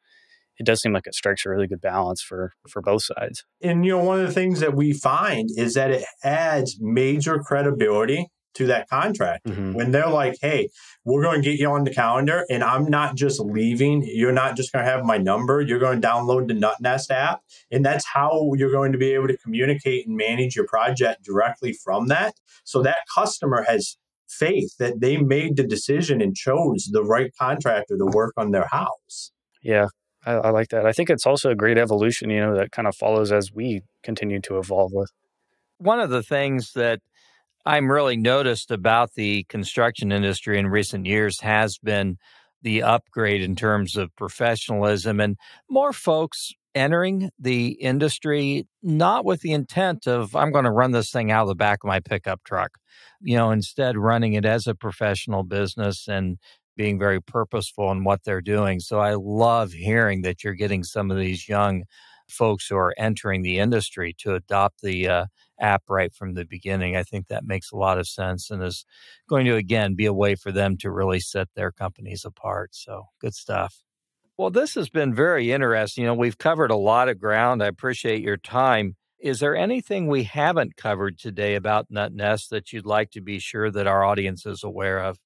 it 0.59 0.67
does 0.67 0.81
seem 0.81 0.93
like 0.93 1.07
it 1.07 1.15
strikes 1.15 1.47
a 1.47 1.51
really 1.51 1.69
good 1.69 1.81
balance 1.81 2.21
for 2.21 2.53
for 2.69 2.83
both 2.83 3.05
sides. 3.05 3.45
And 3.63 3.85
you 3.85 3.93
know, 3.93 4.03
one 4.03 4.21
of 4.21 4.27
the 4.27 4.33
things 4.33 4.59
that 4.61 4.75
we 4.75 4.93
find 4.93 5.49
is 5.57 5.75
that 5.75 5.93
it 5.93 6.05
adds 6.25 6.79
major 6.81 7.39
credibility 7.39 8.27
to 8.59 8.67
that 8.67 8.89
contract. 8.89 9.47
Mm-hmm. 9.47 9.73
When 9.73 9.93
they're 9.93 10.09
like, 10.09 10.37
hey, 10.41 10.69
we're 11.05 11.23
going 11.23 11.43
to 11.43 11.49
get 11.49 11.59
you 11.59 11.71
on 11.71 11.85
the 11.85 11.95
calendar 11.95 12.45
and 12.51 12.63
I'm 12.63 12.91
not 12.91 13.15
just 13.15 13.41
leaving, 13.41 14.03
you're 14.05 14.33
not 14.33 14.57
just 14.57 14.73
going 14.73 14.85
to 14.85 14.91
have 14.91 15.05
my 15.05 15.17
number, 15.17 15.61
you're 15.61 15.79
going 15.79 16.01
to 16.01 16.07
download 16.07 16.49
the 16.49 16.55
NutNest 16.55 17.11
app. 17.11 17.43
And 17.71 17.85
that's 17.85 18.05
how 18.05 18.53
you're 18.57 18.73
going 18.73 18.93
to 18.93 18.99
be 18.99 19.13
able 19.15 19.29
to 19.29 19.37
communicate 19.37 20.07
and 20.07 20.17
manage 20.17 20.57
your 20.57 20.67
project 20.67 21.25
directly 21.25 21.73
from 21.73 22.09
that. 22.09 22.35
So 22.65 22.83
that 22.83 22.99
customer 23.15 23.65
has 23.69 23.97
faith 24.29 24.77
that 24.79 25.01
they 25.01 25.17
made 25.17 25.57
the 25.57 25.65
decision 25.65 26.21
and 26.21 26.37
chose 26.37 26.91
the 26.93 27.03
right 27.03 27.33
contractor 27.39 27.97
to 27.97 28.07
work 28.07 28.35
on 28.37 28.51
their 28.51 28.67
house. 28.71 29.31
Yeah, 29.63 29.87
I, 30.27 30.33
I, 30.33 30.51
like 30.51 30.69
that. 30.69 30.85
I 30.85 30.93
think 30.93 31.11
it's 31.11 31.27
also 31.27 31.51
a 31.51 31.55
great 31.55 31.79
evolution, 31.79 32.29
you 32.29 32.41
know, 32.41 32.55
that 32.57 32.73
kind 32.73 32.87
of 32.87 32.95
follows 32.95 33.33
as 33.33 33.53
we 33.53 33.83
continue 34.03 34.41
to 34.43 34.59
evolve 34.59 34.91
with. 34.93 35.11
One 35.79 36.01
of 36.01 36.11
the 36.11 36.23
things 36.23 36.73
that 36.75 37.01
I'm 37.69 37.93
really 37.93 38.17
noticed 38.17 38.71
about 38.71 39.13
the 39.13 39.45
construction 39.45 40.11
industry 40.11 40.59
in 40.59 40.69
recent 40.69 41.05
years 41.05 41.41
has 41.41 41.77
been 41.77 42.17
the 42.63 42.83
upgrade 42.83 43.43
in 43.43 43.57
terms 43.57 43.95
of 43.95 44.17
professionalism 44.17 45.21
and 45.21 45.37
more 45.69 45.93
folks 45.93 46.53
entering 46.75 47.29
the 47.39 47.73
industry 47.73 48.67
not 48.83 49.27
with 49.27 49.43
the 49.43 49.53
intent 49.53 50.07
of 50.07 50.35
I'm 50.35 50.51
going 50.51 50.65
to 50.65 50.71
run 50.71 50.93
this 50.93 51.11
thing 51.11 51.31
out 51.31 51.43
of 51.43 51.49
the 51.49 51.55
back 51.57 51.81
of 51.85 51.89
my 51.89 52.01
pickup 52.01 52.43
truck. 52.43 52.79
You 53.21 53.37
know, 53.37 53.51
instead 53.51 53.99
running 53.99 54.33
it 54.33 54.47
as 54.47 54.67
a 54.67 54.75
professional 54.75 55.43
business 55.43 56.09
and 56.09 56.39
being 56.75 56.99
very 56.99 57.21
purposeful 57.21 57.93
in 57.93 58.03
what 58.03 58.25
they're 58.25 58.41
doing. 58.41 58.81
So 58.81 58.99
I 58.99 59.13
love 59.13 59.73
hearing 59.73 60.23
that 60.23 60.43
you're 60.43 60.55
getting 60.55 60.85
some 60.85 61.11
of 61.11 61.19
these 61.19 61.51
young 61.51 61.85
folks 62.31 62.67
who 62.67 62.77
are 62.77 62.95
entering 62.97 63.43
the 63.43 63.59
industry 63.59 64.15
to 64.21 64.35
adopt 64.35 64.81
the 64.81 65.07
uh, 65.07 65.27
app 65.61 65.83
right 65.89 66.13
from 66.15 66.35
the 66.35 66.45
beginning. 66.45 66.97
I 66.97 67.03
think 67.03 67.29
that 67.29 67.45
makes 67.45 67.71
a 67.73 67.77
lot 67.77 67.99
of 67.99 68.07
sense 68.07 68.51
and 68.51 68.63
is 68.63 68.85
going 69.29 69.45
to, 69.47 69.57
again, 69.57 69.95
be 69.95 70.07
a 70.07 70.13
way 70.13 70.35
for 70.35 70.53
them 70.53 70.77
to 70.79 70.91
really 70.91 71.21
set 71.21 71.49
their 71.55 71.73
companies 71.73 72.25
apart. 72.25 72.75
So 72.75 73.05
good 73.21 73.35
stuff. 73.35 73.83
Well, 74.37 74.51
this 74.51 74.75
has 74.75 74.89
been 74.89 75.13
very 75.13 75.51
interesting. 75.51 76.03
You 76.03 76.09
know, 76.09 76.15
we've 76.15 76.39
covered 76.39 76.71
a 76.71 76.77
lot 76.77 77.09
of 77.09 77.19
ground. 77.19 77.63
I 77.63 77.67
appreciate 77.67 78.23
your 78.23 78.37
time. 78.37 78.95
Is 79.19 79.41
there 79.41 79.57
anything 79.57 80.07
we 80.07 80.23
haven't 80.23 80.77
covered 80.77 81.19
today 81.19 81.57
about 81.57 81.91
NutNest 81.91 82.51
that 82.51 82.73
you'd 82.73 82.87
like 82.87 83.11
to 83.11 83.21
be 83.21 83.41
sure 83.41 83.69
that 83.69 83.89
our 83.89 84.05
audience 84.05 84.47
is 84.47 84.63
aware 84.63 85.01
of? 85.01 85.19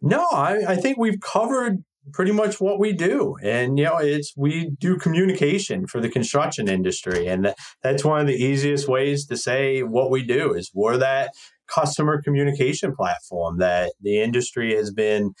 No, 0.00 0.26
I, 0.32 0.64
I 0.68 0.76
think 0.76 0.96
we've 0.96 1.20
covered 1.20 1.84
pretty 2.12 2.32
much 2.32 2.60
what 2.60 2.78
we 2.78 2.92
do 2.92 3.36
and 3.42 3.78
you 3.78 3.84
know 3.84 3.98
it's 3.98 4.32
we 4.36 4.70
do 4.78 4.96
communication 4.96 5.86
for 5.86 6.00
the 6.00 6.08
construction 6.08 6.68
industry 6.68 7.26
and 7.26 7.52
that's 7.82 8.04
one 8.04 8.20
of 8.20 8.26
the 8.26 8.34
easiest 8.34 8.88
ways 8.88 9.26
to 9.26 9.36
say 9.36 9.82
what 9.82 10.10
we 10.10 10.22
do 10.22 10.52
is 10.52 10.70
we're 10.74 10.96
that 10.96 11.32
customer 11.66 12.22
communication 12.22 12.94
platform 12.94 13.58
that 13.58 13.92
the 14.00 14.20
industry 14.20 14.74
has 14.74 14.92
been 14.92 15.32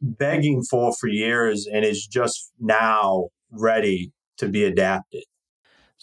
begging 0.00 0.62
for 0.68 0.92
for 1.00 1.08
years 1.08 1.68
and 1.72 1.84
is 1.84 2.06
just 2.06 2.52
now 2.58 3.28
ready 3.50 4.12
to 4.36 4.48
be 4.48 4.64
adapted 4.64 5.22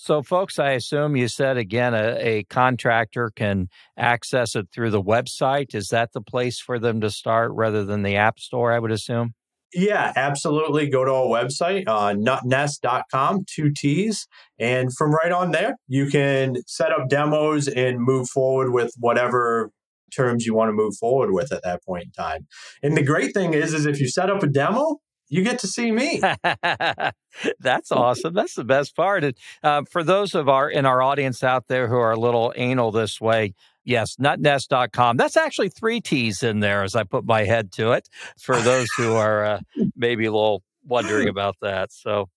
So, 0.02 0.24
folks, 0.24 0.60
I 0.60 0.72
assume 0.72 1.18
you 1.18 1.28
said 1.28 1.58
again 1.58 1.94
a, 1.94 2.16
a, 2.20 2.44
contractor 2.46 3.34
can 3.36 3.68
access 3.98 4.56
it 4.56 4.70
through 4.72 4.92
the 4.92 5.04
website. 5.04 5.76
Is 5.76 5.90
that 5.90 6.14
the 6.14 6.22
place 6.22 6.58
for 6.62 6.80
them 6.80 7.02
to 7.02 7.10
start 7.10 7.52
rather 7.52 7.84
than 7.84 8.04
the 8.04 8.16
App 8.16 8.40
Store, 8.40 8.72
I 8.72 8.80
would 8.80 8.94
assume? 8.94 9.34
Yeah, 9.74 10.14
absolutely. 10.16 10.90
Go 10.90 11.06
to 11.06 11.12
our 11.12 11.26
website, 11.26 11.84
uh, 11.88 12.14
nutnest.com, 12.14 13.46
two 13.48 13.72
T's. 13.72 14.28
And 14.60 14.96
from 14.96 15.12
right 15.14 15.32
on 15.32 15.52
there, 15.52 15.76
you 15.88 16.08
can 16.08 16.56
set 16.66 16.92
up 16.92 17.08
demos 17.08 17.68
and 17.68 18.00
move 18.00 18.30
forward 18.30 18.72
with 18.72 18.94
whatever 18.98 19.72
terms 20.16 20.46
you 20.46 20.56
want 20.56 20.70
to 20.70 20.74
move 20.74 20.96
forward 20.96 21.32
with 21.32 21.52
at 21.52 21.64
that 21.64 21.84
point 21.84 22.06
in 22.06 22.12
time. 22.12 22.48
And 22.82 22.98
the 22.98 23.04
great 23.04 23.34
thing 23.34 23.54
is, 23.54 23.74
is 23.74 23.86
if 23.86 24.00
you 24.00 24.08
set 24.08 24.30
up 24.30 24.42
a 24.42 24.48
demo, 24.48 24.98
you 25.30 25.44
get 25.44 25.60
to 25.60 25.68
see 25.68 25.92
me. 25.92 26.20
That's 27.60 27.92
awesome. 27.92 28.34
That's 28.34 28.56
the 28.56 28.64
best 28.64 28.96
part. 28.96 29.24
And 29.24 29.38
uh, 29.62 29.84
for 29.90 30.04
those 30.04 30.34
of 30.34 30.50
our 30.50 30.70
in 30.70 30.88
our 30.88 31.02
audience 31.04 31.44
out 31.44 31.68
there 31.68 31.88
who 31.88 31.98
are 31.98 32.12
a 32.12 32.20
little 32.20 32.52
anal 32.56 32.92
this 32.92 33.22
way, 33.22 33.54
yes, 33.90 34.16
nutnest.com. 34.18 35.18
That's 35.18 35.36
actually 35.36 35.70
three 35.70 36.00
T's 36.00 36.44
in 36.44 36.60
there 36.60 36.84
as 36.84 36.96
I 36.96 37.04
put 37.04 37.26
my 37.26 37.44
head 37.44 37.72
to 37.74 37.92
it 37.92 38.08
for 38.40 38.56
those 38.62 38.88
who 38.96 39.14
are 39.14 39.44
uh, 39.44 39.60
maybe 39.96 40.26
a 40.26 40.32
little 40.32 40.64
wondering 40.86 41.28
about 41.28 41.56
that. 41.62 41.92
So 41.92 42.30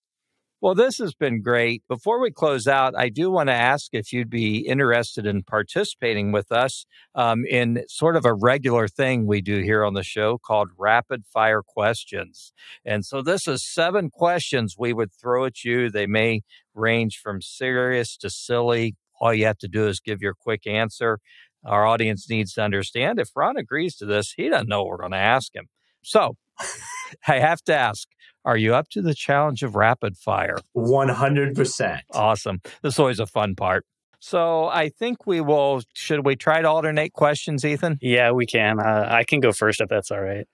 well, 0.63 0.75
this 0.75 0.97
has 0.99 1.13
been 1.13 1.41
great. 1.41 1.83
Before 1.89 2.21
we 2.21 2.31
close 2.31 2.67
out, 2.67 2.93
I 2.97 3.09
do 3.09 3.29
want 3.29 3.49
to 3.49 3.53
ask 3.53 3.89
if 3.91 4.13
you'd 4.13 4.29
be 4.29 4.59
interested 4.59 5.25
in 5.25 5.43
participating 5.43 6.31
with 6.31 6.53
us 6.53 6.85
um, 7.15 7.43
in 7.45 7.83
sort 7.89 8.15
of 8.15 8.23
a 8.23 8.33
regular 8.33 8.87
thing 8.87 9.27
we 9.27 9.41
do 9.41 9.59
here 9.59 9.83
on 9.83 9.93
the 9.93 10.03
show 10.03 10.37
called 10.37 10.69
rapid 10.77 11.25
fire 11.25 11.61
questions. 11.61 12.53
And 12.85 13.03
so 13.03 13.21
this 13.21 13.45
is 13.45 13.69
seven 13.69 14.09
questions 14.09 14.75
we 14.79 14.93
would 14.93 15.11
throw 15.11 15.43
at 15.43 15.65
you. 15.65 15.89
They 15.89 16.07
may 16.07 16.43
range 16.73 17.19
from 17.21 17.41
serious 17.41 18.15
to 18.15 18.29
silly. 18.29 18.95
All 19.19 19.33
you 19.33 19.45
have 19.45 19.57
to 19.59 19.67
do 19.67 19.87
is 19.87 19.99
give 19.99 20.21
your 20.21 20.33
quick 20.33 20.67
answer. 20.67 21.19
Our 21.65 21.85
audience 21.85 22.29
needs 22.29 22.53
to 22.53 22.61
understand 22.61 23.19
if 23.19 23.29
Ron 23.35 23.57
agrees 23.57 23.95
to 23.97 24.05
this, 24.05 24.33
he 24.35 24.49
doesn't 24.49 24.67
know 24.67 24.83
what 24.83 24.89
we're 24.89 24.97
going 24.97 25.11
to 25.11 25.17
ask 25.17 25.55
him. 25.55 25.67
So 26.03 26.35
I 27.27 27.39
have 27.39 27.61
to 27.63 27.75
ask 27.75 28.07
are 28.45 28.57
you 28.57 28.75
up 28.75 28.89
to 28.89 29.01
the 29.01 29.13
challenge 29.13 29.63
of 29.63 29.75
rapid 29.75 30.17
fire? 30.17 30.57
100%. 30.75 31.99
Awesome. 32.11 32.61
This 32.81 32.95
is 32.95 32.99
always 32.99 33.19
a 33.19 33.25
fun 33.25 33.55
part. 33.55 33.85
So 34.19 34.67
I 34.67 34.89
think 34.89 35.25
we 35.25 35.41
will. 35.41 35.81
Should 35.93 36.25
we 36.25 36.35
try 36.35 36.61
to 36.61 36.67
alternate 36.67 37.13
questions, 37.13 37.65
Ethan? 37.65 37.99
Yeah, 38.01 38.31
we 38.31 38.45
can. 38.45 38.79
Uh, 38.79 39.07
I 39.09 39.23
can 39.23 39.39
go 39.39 39.51
first 39.51 39.81
if 39.81 39.89
that's 39.89 40.11
all 40.11 40.21
right. 40.21 40.45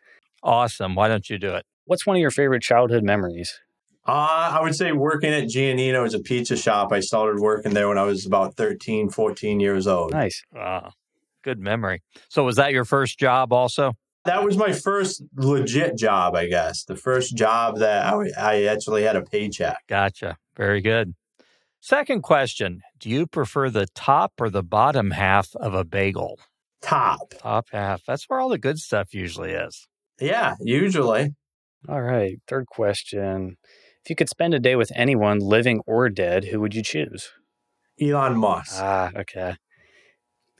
Awesome. 0.41 0.95
Why 0.95 1.07
don't 1.07 1.29
you 1.29 1.37
do 1.37 1.53
it? 1.53 1.65
What's 1.85 2.05
one 2.05 2.15
of 2.15 2.19
your 2.19 2.31
favorite 2.31 2.61
childhood 2.61 3.03
memories? 3.03 3.59
Uh, 4.09 4.57
I 4.57 4.61
would 4.61 4.75
say 4.75 4.91
working 4.91 5.31
at 5.31 5.45
Giannino 5.45 6.05
as 6.05 6.13
a 6.13 6.19
pizza 6.19 6.57
shop. 6.57 6.91
I 6.91 6.99
started 6.99 7.39
working 7.39 7.73
there 7.73 7.87
when 7.87 7.97
I 7.97 8.03
was 8.03 8.25
about 8.25 8.55
13, 8.55 9.09
14 9.09 9.59
years 9.59 9.87
old. 9.87 10.11
Nice. 10.11 10.43
Ah, 10.55 10.91
good 11.43 11.59
memory. 11.59 12.01
So 12.27 12.43
was 12.43 12.55
that 12.55 12.71
your 12.71 12.85
first 12.85 13.19
job 13.19 13.53
also? 13.53 13.93
that 14.25 14.43
was 14.43 14.57
my 14.57 14.71
first 14.73 15.23
legit 15.35 15.97
job, 15.97 16.35
I 16.35 16.47
guess. 16.47 16.83
The 16.83 16.95
first 16.95 17.35
job 17.35 17.77
that 17.79 18.05
I, 18.05 18.29
I 18.37 18.63
actually 18.65 19.03
had 19.03 19.15
a 19.15 19.21
paycheck. 19.21 19.77
Gotcha. 19.87 20.37
Very 20.55 20.81
good. 20.81 21.15
Second 21.81 22.21
question 22.21 22.81
Do 22.99 23.09
you 23.09 23.25
prefer 23.25 23.69
the 23.69 23.87
top 23.95 24.33
or 24.39 24.49
the 24.49 24.63
bottom 24.63 25.11
half 25.11 25.55
of 25.55 25.73
a 25.73 25.85
bagel? 25.85 26.39
Top. 26.81 27.33
Top 27.37 27.67
half. 27.71 28.03
That's 28.05 28.25
where 28.25 28.39
all 28.39 28.49
the 28.49 28.57
good 28.57 28.79
stuff 28.79 29.13
usually 29.13 29.51
is. 29.51 29.87
Yeah, 30.19 30.55
usually. 30.59 31.35
All 31.87 32.01
right. 32.01 32.37
Third 32.47 32.67
question. 32.67 33.57
If 34.03 34.09
you 34.09 34.15
could 34.15 34.29
spend 34.29 34.53
a 34.53 34.59
day 34.59 34.75
with 34.75 34.91
anyone, 34.95 35.39
living 35.39 35.81
or 35.85 36.09
dead, 36.09 36.45
who 36.45 36.59
would 36.61 36.73
you 36.73 36.83
choose? 36.83 37.29
Elon 38.01 38.37
Musk. 38.37 38.75
Ah, 38.75 39.11
okay. 39.15 39.55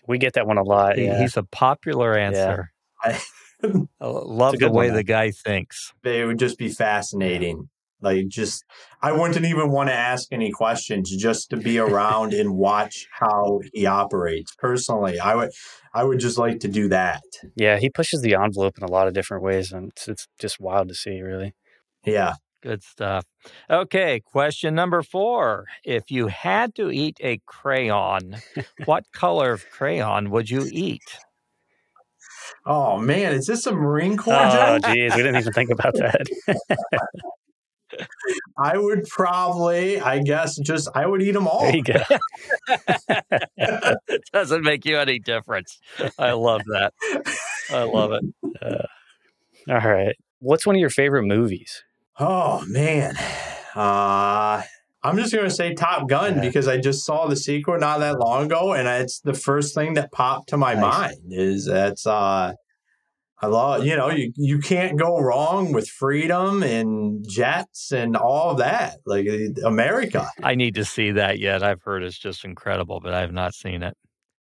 We 0.08 0.18
get 0.18 0.34
that 0.34 0.48
one 0.48 0.58
a 0.58 0.64
lot. 0.64 0.98
He, 0.98 1.06
yeah. 1.06 1.22
He's 1.22 1.38
a 1.38 1.44
popular 1.44 2.18
answer. 2.18 2.72
Yeah. 3.06 3.20
I, 3.64 3.86
I 4.02 4.08
love 4.08 4.58
the 4.58 4.70
way 4.72 4.88
one, 4.88 4.96
the 4.96 5.04
guy 5.04 5.32
thinks. 5.32 5.94
It 6.04 6.26
would 6.26 6.40
just 6.40 6.58
be 6.58 6.70
fascinating. 6.70 7.70
Like, 8.02 8.28
just, 8.30 8.64
I 9.02 9.12
wouldn't 9.12 9.46
even 9.46 9.72
want 9.72 9.90
to 9.90 9.94
ask 9.94 10.30
any 10.32 10.52
questions 10.52 11.14
just 11.16 11.50
to 11.50 11.58
be 11.58 11.78
around 11.80 12.34
and 12.34 12.56
watch 12.56 13.08
how 13.12 13.60
he 13.74 13.86
operates. 13.86 14.56
Personally, 14.58 15.20
I 15.20 15.36
would, 15.36 15.52
I 15.94 16.04
would 16.04 16.20
just 16.20 16.38
like 16.38 16.62
to 16.62 16.70
do 16.70 16.88
that. 16.90 17.22
Yeah, 17.56 17.78
he 17.78 17.90
pushes 17.90 18.22
the 18.22 18.36
envelope 18.36 18.78
in 18.78 18.84
a 18.84 18.92
lot 18.92 19.08
of 19.08 19.14
different 19.14 19.44
ways, 19.44 19.72
and 19.74 19.90
it's, 19.90 20.08
it's 20.08 20.28
just 20.40 20.60
wild 20.62 20.88
to 20.90 20.96
see, 20.96 21.22
really. 21.22 21.54
Yeah. 22.06 22.36
Good 22.62 22.84
stuff. 22.84 23.26
Okay, 23.70 24.20
question 24.20 24.76
number 24.76 25.02
four. 25.02 25.66
If 25.86 26.12
you 26.12 26.28
had 26.28 26.76
to 26.76 26.92
eat 26.92 27.18
a 27.22 27.40
crayon, 27.46 28.38
what 28.86 29.06
color 29.14 29.54
of 29.54 29.70
crayon 29.70 30.30
would 30.30 30.50
you 30.50 30.68
eat? 30.70 31.20
Oh 32.66 32.98
man, 32.98 33.34
is 33.34 33.46
this 33.48 33.66
a 33.66 33.72
Marine 33.72 34.18
Corps? 34.18 34.36
Oh 34.36 34.80
geez, 34.80 35.16
we 35.16 35.24
didn't 35.24 35.38
even 35.38 35.54
think 35.54 35.70
about 35.70 35.94
that. 35.96 36.28
I 38.58 38.78
would 38.78 39.08
probably, 39.08 40.00
I 40.02 40.20
guess, 40.20 40.58
just 40.58 40.90
I 40.94 41.08
would 41.08 41.22
eat 41.22 41.32
them 41.32 41.48
all. 41.48 41.62
There 41.62 41.76
you 41.78 41.84
go. 41.84 42.02
it 43.58 44.22
doesn't 44.34 44.64
make 44.64 44.86
you 44.86 44.98
any 44.98 45.20
difference. 45.20 45.80
I 46.18 46.34
love 46.34 46.62
that. 46.66 46.94
I 47.72 47.84
love 47.84 48.12
it. 48.12 48.24
Uh, 48.62 48.86
all 49.72 49.90
right. 49.90 50.16
What's 50.40 50.66
one 50.66 50.76
of 50.76 50.80
your 50.80 50.90
favorite 50.90 51.24
movies? 51.24 51.84
Oh 52.22 52.66
man, 52.68 53.16
uh, 53.76 54.62
I'm 55.02 55.16
just 55.16 55.32
going 55.32 55.46
to 55.46 55.56
say 55.56 55.74
Top 55.74 56.10
Gun 56.10 56.36
yeah. 56.36 56.42
because 56.42 56.68
I 56.68 56.78
just 56.78 57.06
saw 57.06 57.28
the 57.28 57.38
sequel 57.38 57.80
not 57.80 58.00
that 58.00 58.20
long 58.20 58.48
ago, 58.48 58.74
and 58.74 58.90
it's 58.90 59.22
the 59.22 59.34
first 59.34 59.74
thing 59.74 59.94
that 59.94 60.12
popped 60.12 60.50
to 60.50 60.58
my 60.58 60.74
nice. 60.74 60.82
mind. 60.84 61.20
Is 61.30 61.66
that's 61.66 62.06
uh, 62.06 62.54
I 63.42 63.48
love 63.48 63.86
you 63.86 63.96
know 63.96 64.10
you 64.10 64.34
you 64.36 64.60
can't 64.60 65.00
go 65.00 65.18
wrong 65.18 65.72
with 65.72 65.88
freedom 65.88 66.62
and 66.62 67.26
jets 67.28 67.94
and 67.94 68.18
all 68.18 68.56
that 68.56 68.98
like 69.06 69.26
America. 69.64 70.28
I 70.44 70.56
need 70.56 70.76
to 70.76 70.84
see 70.84 71.12
that 71.12 71.40
yet. 71.40 71.64
I've 71.64 71.84
heard 71.84 72.04
it's 72.04 72.20
just 72.20 72.44
incredible, 72.44 73.00
but 73.00 73.14
I 73.14 73.22
have 73.22 73.32
not 73.32 73.54
seen 73.54 73.82
it. 73.82 73.96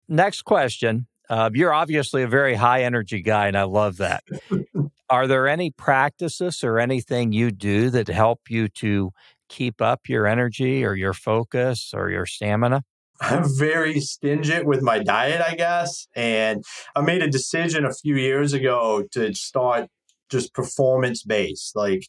Next 0.08 0.44
question. 0.44 1.08
Uh, 1.30 1.50
you're 1.54 1.74
obviously 1.74 2.24
a 2.24 2.28
very 2.30 2.56
high 2.56 2.84
energy 2.84 3.22
guy, 3.22 3.48
and 3.48 3.58
I 3.58 3.64
love 3.64 3.98
that. 3.98 4.24
Are 5.10 5.28
there 5.28 5.48
any 5.48 5.72
practices 5.72 6.64
or 6.64 6.80
anything 6.80 7.32
you 7.32 7.52
do 7.52 7.90
that 7.92 8.08
help 8.08 8.50
you 8.50 8.68
to 8.70 9.12
keep 9.50 9.82
up 9.82 10.10
your 10.10 10.28
energy 10.28 10.84
or 10.84 10.96
your 10.96 11.14
focus 11.14 11.92
or 11.94 12.10
your 12.10 12.26
stamina? 12.26 12.84
I'm 13.22 13.46
very 13.58 14.00
stingent 14.00 14.66
with 14.66 14.82
my 14.82 15.00
diet, 15.00 15.42
I 15.42 15.56
guess. 15.56 16.08
And 16.16 16.64
I 16.96 17.02
made 17.02 17.24
a 17.24 17.30
decision 17.30 17.86
a 17.86 17.94
few 17.94 18.16
years 18.16 18.54
ago 18.54 19.04
to 19.14 19.34
start 19.34 19.88
just 20.30 20.54
performance 20.54 21.24
based. 21.24 21.76
Like 21.76 22.04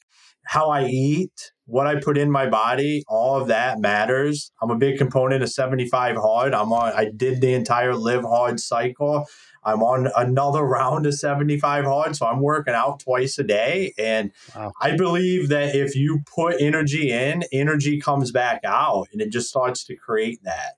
how 0.48 0.70
I 0.70 0.86
eat, 0.86 1.52
what 1.66 1.86
I 1.86 2.00
put 2.00 2.16
in 2.16 2.30
my 2.30 2.48
body, 2.48 3.04
all 3.06 3.38
of 3.38 3.48
that 3.48 3.80
matters. 3.80 4.50
I'm 4.62 4.70
a 4.70 4.78
big 4.78 4.96
component 4.96 5.42
of 5.42 5.50
75 5.50 6.16
hard. 6.16 6.54
I'm 6.54 6.72
on 6.72 6.90
I 6.94 7.10
did 7.14 7.42
the 7.42 7.52
entire 7.52 7.94
live 7.94 8.24
hard 8.24 8.58
cycle. 8.58 9.26
I'm 9.62 9.82
on 9.82 10.08
another 10.16 10.62
round 10.64 11.04
of 11.04 11.12
75 11.12 11.84
hard. 11.84 12.16
So 12.16 12.24
I'm 12.24 12.40
working 12.40 12.72
out 12.72 13.00
twice 13.00 13.38
a 13.38 13.44
day. 13.44 13.92
And 13.98 14.32
wow. 14.56 14.72
I 14.80 14.96
believe 14.96 15.50
that 15.50 15.74
if 15.74 15.94
you 15.94 16.20
put 16.34 16.62
energy 16.62 17.12
in, 17.12 17.44
energy 17.52 18.00
comes 18.00 18.32
back 18.32 18.60
out 18.64 19.08
and 19.12 19.20
it 19.20 19.30
just 19.30 19.50
starts 19.50 19.84
to 19.84 19.96
create 19.96 20.42
that. 20.44 20.76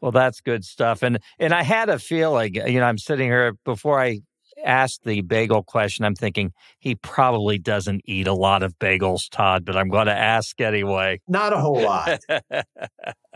Well, 0.00 0.12
that's 0.12 0.40
good 0.40 0.64
stuff. 0.64 1.02
And 1.02 1.18
and 1.38 1.52
I 1.52 1.62
had 1.62 1.90
a 1.90 1.98
feeling, 1.98 2.54
you 2.54 2.80
know, 2.80 2.86
I'm 2.86 2.96
sitting 2.96 3.26
here 3.28 3.52
before 3.66 4.00
I 4.00 4.22
asked 4.64 5.04
the 5.04 5.22
bagel 5.22 5.62
question, 5.62 6.04
I'm 6.04 6.14
thinking 6.14 6.52
he 6.78 6.94
probably 6.94 7.58
doesn't 7.58 8.02
eat 8.04 8.26
a 8.26 8.34
lot 8.34 8.62
of 8.62 8.78
bagels, 8.78 9.28
Todd, 9.30 9.64
but 9.64 9.76
I'm 9.76 9.88
going 9.88 10.06
to 10.06 10.16
ask 10.16 10.60
anyway. 10.60 11.20
Not 11.28 11.52
a 11.52 11.58
whole 11.58 11.80
lot. 11.82 12.20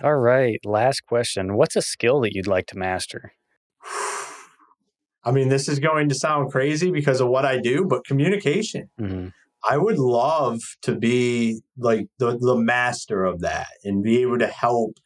All 0.02 0.16
right. 0.16 0.58
Last 0.64 1.02
question. 1.06 1.56
What's 1.56 1.76
a 1.76 1.82
skill 1.82 2.20
that 2.22 2.34
you'd 2.34 2.46
like 2.46 2.66
to 2.68 2.78
master? 2.78 3.32
I 5.24 5.32
mean, 5.32 5.48
this 5.48 5.68
is 5.68 5.78
going 5.78 6.08
to 6.10 6.14
sound 6.14 6.52
crazy 6.52 6.90
because 6.90 7.20
of 7.20 7.28
what 7.28 7.44
I 7.44 7.58
do, 7.58 7.86
but 7.88 8.04
communication. 8.04 8.90
Mm-hmm. 9.00 9.28
I 9.68 9.78
would 9.78 9.98
love 9.98 10.60
to 10.82 10.94
be 10.94 11.62
like 11.78 12.08
the, 12.18 12.36
the 12.38 12.56
master 12.56 13.24
of 13.24 13.40
that 13.40 13.68
and 13.82 14.02
be 14.02 14.20
able 14.20 14.38
to 14.38 14.46
help 14.46 14.98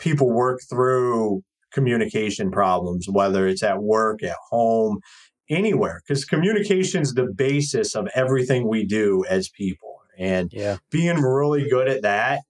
people 0.00 0.28
work 0.28 0.60
through 0.68 1.42
communication 1.72 2.50
problems, 2.50 3.06
whether 3.08 3.46
it's 3.46 3.62
at 3.62 3.80
work, 3.80 4.24
at 4.24 4.36
home, 4.50 4.98
anywhere, 5.50 6.00
because 6.06 6.24
communication 6.24 7.02
is 7.02 7.12
the 7.12 7.26
basis 7.26 7.94
of 7.94 8.08
everything 8.14 8.66
we 8.66 8.86
do 8.86 9.24
as 9.28 9.48
people. 9.48 10.00
And 10.16 10.52
yeah. 10.52 10.78
being 10.90 11.16
really 11.16 11.68
good 11.68 11.88
at 11.88 12.02
that 12.02 12.40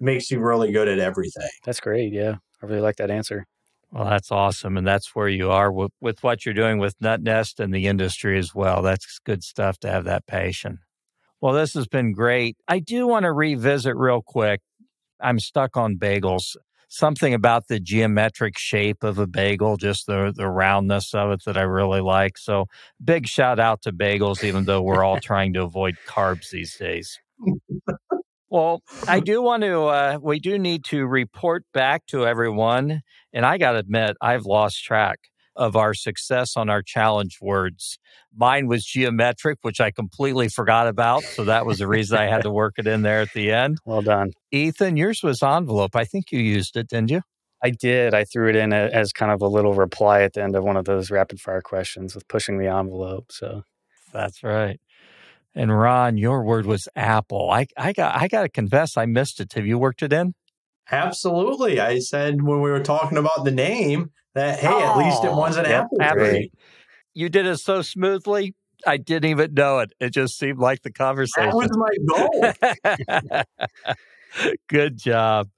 makes 0.00 0.30
you 0.30 0.40
really 0.40 0.72
good 0.72 0.88
at 0.88 0.98
everything. 0.98 1.48
That's 1.64 1.80
great. 1.80 2.12
Yeah. 2.12 2.36
I 2.62 2.66
really 2.66 2.80
like 2.80 2.96
that 2.96 3.10
answer. 3.10 3.46
Well, 3.92 4.04
that's 4.04 4.30
awesome. 4.30 4.76
And 4.76 4.86
that's 4.86 5.14
where 5.14 5.28
you 5.28 5.50
are 5.50 5.72
with, 5.72 5.90
with 6.00 6.22
what 6.22 6.44
you're 6.44 6.54
doing 6.54 6.78
with 6.78 6.98
NutNest 7.00 7.58
and 7.58 7.74
the 7.74 7.86
industry 7.86 8.38
as 8.38 8.54
well. 8.54 8.82
That's 8.82 9.18
good 9.24 9.42
stuff 9.42 9.78
to 9.80 9.90
have 9.90 10.04
that 10.04 10.26
passion. 10.26 10.78
Well, 11.40 11.54
this 11.54 11.74
has 11.74 11.88
been 11.88 12.12
great. 12.12 12.56
I 12.68 12.78
do 12.78 13.06
want 13.06 13.24
to 13.24 13.32
revisit 13.32 13.96
real 13.96 14.22
quick 14.24 14.60
I'm 15.20 15.38
stuck 15.38 15.76
on 15.76 15.96
bagels. 15.96 16.56
Something 16.92 17.34
about 17.34 17.68
the 17.68 17.78
geometric 17.78 18.58
shape 18.58 19.04
of 19.04 19.18
a 19.18 19.26
bagel, 19.26 19.76
just 19.76 20.06
the, 20.06 20.32
the 20.36 20.48
roundness 20.48 21.14
of 21.14 21.30
it 21.30 21.44
that 21.46 21.56
I 21.56 21.62
really 21.62 22.00
like. 22.00 22.36
So, 22.36 22.66
big 23.02 23.28
shout 23.28 23.60
out 23.60 23.82
to 23.82 23.92
bagels, 23.92 24.42
even 24.42 24.64
though 24.64 24.82
we're 24.82 25.04
all 25.04 25.20
trying 25.20 25.52
to 25.52 25.62
avoid 25.62 25.94
carbs 26.08 26.50
these 26.50 26.76
days. 26.76 27.16
Well, 28.48 28.82
I 29.06 29.20
do 29.20 29.40
want 29.40 29.62
to, 29.62 29.82
uh, 29.84 30.18
we 30.20 30.40
do 30.40 30.58
need 30.58 30.84
to 30.86 31.06
report 31.06 31.64
back 31.72 32.06
to 32.06 32.26
everyone. 32.26 33.02
And 33.32 33.46
I 33.46 33.58
got 33.58 33.72
to 33.72 33.78
admit, 33.78 34.16
I've 34.20 34.44
lost 34.44 34.82
track 34.82 35.20
of 35.60 35.76
our 35.76 35.92
success 35.92 36.56
on 36.56 36.70
our 36.70 36.82
challenge 36.82 37.38
words. 37.40 37.98
Mine 38.34 38.66
was 38.66 38.84
geometric, 38.84 39.58
which 39.60 39.78
I 39.78 39.90
completely 39.90 40.48
forgot 40.48 40.88
about. 40.88 41.22
So 41.22 41.44
that 41.44 41.66
was 41.66 41.78
the 41.78 41.86
reason 41.86 42.18
I 42.18 42.26
had 42.28 42.42
to 42.42 42.50
work 42.50 42.74
it 42.78 42.86
in 42.86 43.02
there 43.02 43.20
at 43.20 43.32
the 43.34 43.52
end. 43.52 43.78
Well 43.90 44.02
done. 44.02 44.30
Ethan, 44.52 44.96
yours 44.96 45.22
was 45.22 45.42
envelope. 45.42 45.96
I 45.96 46.04
think 46.04 46.30
you 46.30 46.38
used 46.38 46.76
it, 46.76 46.88
didn't 46.88 47.10
you? 47.10 47.22
I 47.62 47.70
did. 47.70 48.14
I 48.14 48.24
threw 48.24 48.48
it 48.48 48.56
in 48.56 48.72
as 48.72 49.12
kind 49.12 49.32
of 49.32 49.42
a 49.42 49.48
little 49.48 49.74
reply 49.74 50.22
at 50.22 50.32
the 50.32 50.42
end 50.42 50.56
of 50.56 50.64
one 50.64 50.76
of 50.76 50.84
those 50.86 51.10
rapid 51.10 51.40
fire 51.40 51.60
questions 51.60 52.14
with 52.14 52.26
pushing 52.28 52.58
the 52.58 52.68
envelope. 52.68 53.32
So 53.32 53.64
that's 54.12 54.42
right. 54.42 54.80
And 55.54 55.76
Ron, 55.76 56.16
your 56.16 56.44
word 56.44 56.66
was 56.66 56.88
apple. 56.94 57.50
I, 57.50 57.66
I 57.76 57.92
got 57.92 58.14
I 58.16 58.28
got 58.28 58.42
to 58.42 58.48
confess, 58.48 58.96
I 58.96 59.06
missed 59.06 59.40
it. 59.40 59.52
Have 59.54 59.66
you 59.66 59.76
worked 59.78 60.02
it 60.02 60.12
in? 60.12 60.34
Absolutely. 60.90 61.80
I 61.80 61.98
said 61.98 62.42
when 62.42 62.60
we 62.60 62.70
were 62.70 62.82
talking 62.82 63.18
about 63.18 63.44
the 63.44 63.50
name 63.50 64.10
that 64.34 64.60
hey, 64.60 64.68
oh, 64.70 64.92
at 64.92 64.98
least 64.98 65.24
it 65.24 65.32
was 65.32 65.56
an 65.56 65.64
yep, 65.64 65.88
apple 66.00 66.16
tree. 66.16 66.52
You 67.14 67.28
did 67.28 67.46
it 67.46 67.58
so 67.58 67.82
smoothly. 67.82 68.54
I 68.86 68.96
didn't 68.96 69.30
even 69.30 69.54
know 69.54 69.80
it. 69.80 69.92
It 70.00 70.10
just 70.10 70.38
seemed 70.38 70.58
like 70.58 70.82
the 70.82 70.92
conversation. 70.92 71.50
That 71.50 71.56
was 71.56 71.76
my 71.76 72.94
goal. 73.34 74.54
Good 74.68 74.96
job. 74.96 75.48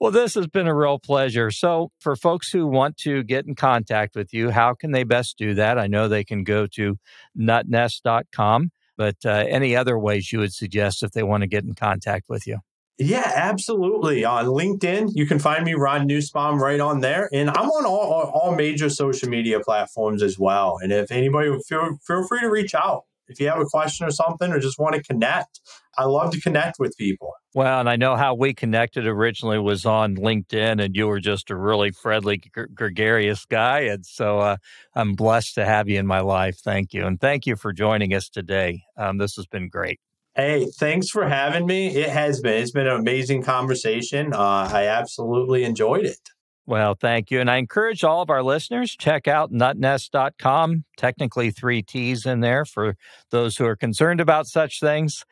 Well, 0.00 0.10
this 0.10 0.34
has 0.34 0.46
been 0.48 0.66
a 0.66 0.74
real 0.74 0.98
pleasure. 0.98 1.50
So, 1.50 1.90
for 1.98 2.16
folks 2.16 2.50
who 2.50 2.66
want 2.66 2.96
to 2.98 3.22
get 3.22 3.46
in 3.46 3.54
contact 3.54 4.14
with 4.14 4.32
you, 4.34 4.50
how 4.50 4.74
can 4.74 4.92
they 4.92 5.04
best 5.04 5.38
do 5.38 5.54
that? 5.54 5.78
I 5.78 5.86
know 5.86 6.08
they 6.08 6.24
can 6.24 6.44
go 6.44 6.66
to 6.74 6.98
nutnest.com 7.38 8.70
but 8.96 9.16
uh, 9.24 9.44
any 9.48 9.74
other 9.74 9.98
ways 9.98 10.32
you 10.32 10.38
would 10.38 10.52
suggest 10.52 11.02
if 11.02 11.12
they 11.12 11.22
want 11.22 11.42
to 11.42 11.46
get 11.46 11.64
in 11.64 11.74
contact 11.74 12.28
with 12.28 12.46
you? 12.46 12.58
Yeah, 13.02 13.30
absolutely. 13.34 14.24
On 14.24 14.46
LinkedIn, 14.46 15.10
you 15.14 15.26
can 15.26 15.38
find 15.38 15.64
me, 15.64 15.74
Ron 15.74 16.06
Nussbaum 16.06 16.62
right 16.62 16.80
on 16.80 17.00
there. 17.00 17.28
And 17.32 17.50
I'm 17.50 17.68
on 17.68 17.86
all, 17.86 18.30
all 18.32 18.54
major 18.54 18.88
social 18.88 19.28
media 19.28 19.60
platforms 19.60 20.22
as 20.22 20.38
well. 20.38 20.78
And 20.80 20.92
if 20.92 21.10
anybody, 21.10 21.50
feel, 21.66 21.96
feel 22.06 22.26
free 22.26 22.40
to 22.40 22.50
reach 22.50 22.74
out 22.74 23.04
if 23.28 23.40
you 23.40 23.48
have 23.48 23.60
a 23.60 23.64
question 23.64 24.06
or 24.06 24.10
something 24.10 24.52
or 24.52 24.60
just 24.60 24.78
want 24.78 24.94
to 24.94 25.02
connect. 25.02 25.60
I 25.96 26.04
love 26.04 26.32
to 26.32 26.40
connect 26.40 26.78
with 26.78 26.96
people. 26.96 27.32
Well, 27.54 27.80
and 27.80 27.88
I 27.88 27.96
know 27.96 28.16
how 28.16 28.34
we 28.34 28.54
connected 28.54 29.06
originally 29.06 29.58
was 29.58 29.84
on 29.84 30.16
LinkedIn, 30.16 30.82
and 30.82 30.96
you 30.96 31.06
were 31.06 31.20
just 31.20 31.50
a 31.50 31.56
really 31.56 31.90
friendly, 31.90 32.38
gr- 32.38 32.64
gregarious 32.72 33.44
guy. 33.44 33.80
And 33.80 34.06
so 34.06 34.38
uh, 34.38 34.56
I'm 34.94 35.12
blessed 35.12 35.56
to 35.56 35.66
have 35.66 35.88
you 35.88 35.98
in 35.98 36.06
my 36.06 36.20
life. 36.20 36.58
Thank 36.64 36.94
you. 36.94 37.06
And 37.06 37.20
thank 37.20 37.46
you 37.46 37.56
for 37.56 37.72
joining 37.72 38.14
us 38.14 38.30
today. 38.30 38.84
Um, 38.96 39.18
this 39.18 39.36
has 39.36 39.46
been 39.46 39.68
great. 39.68 40.00
Hey, 40.34 40.66
thanks 40.78 41.10
for 41.10 41.28
having 41.28 41.66
me. 41.66 41.88
It 41.88 42.08
has 42.08 42.40
been. 42.40 42.62
It's 42.62 42.70
been 42.70 42.86
an 42.86 42.98
amazing 42.98 43.42
conversation. 43.42 44.32
Uh, 44.32 44.70
I 44.72 44.86
absolutely 44.86 45.64
enjoyed 45.64 46.06
it. 46.06 46.30
Well, 46.64 46.94
thank 46.94 47.30
you. 47.30 47.40
And 47.40 47.50
I 47.50 47.56
encourage 47.56 48.04
all 48.04 48.22
of 48.22 48.30
our 48.30 48.42
listeners, 48.42 48.96
check 48.96 49.28
out 49.28 49.52
nutnest.com. 49.52 50.84
Technically, 50.96 51.50
three 51.50 51.82
T's 51.82 52.24
in 52.24 52.40
there 52.40 52.64
for 52.64 52.96
those 53.30 53.56
who 53.56 53.66
are 53.66 53.76
concerned 53.76 54.20
about 54.20 54.46
such 54.46 54.80
things. 54.80 55.24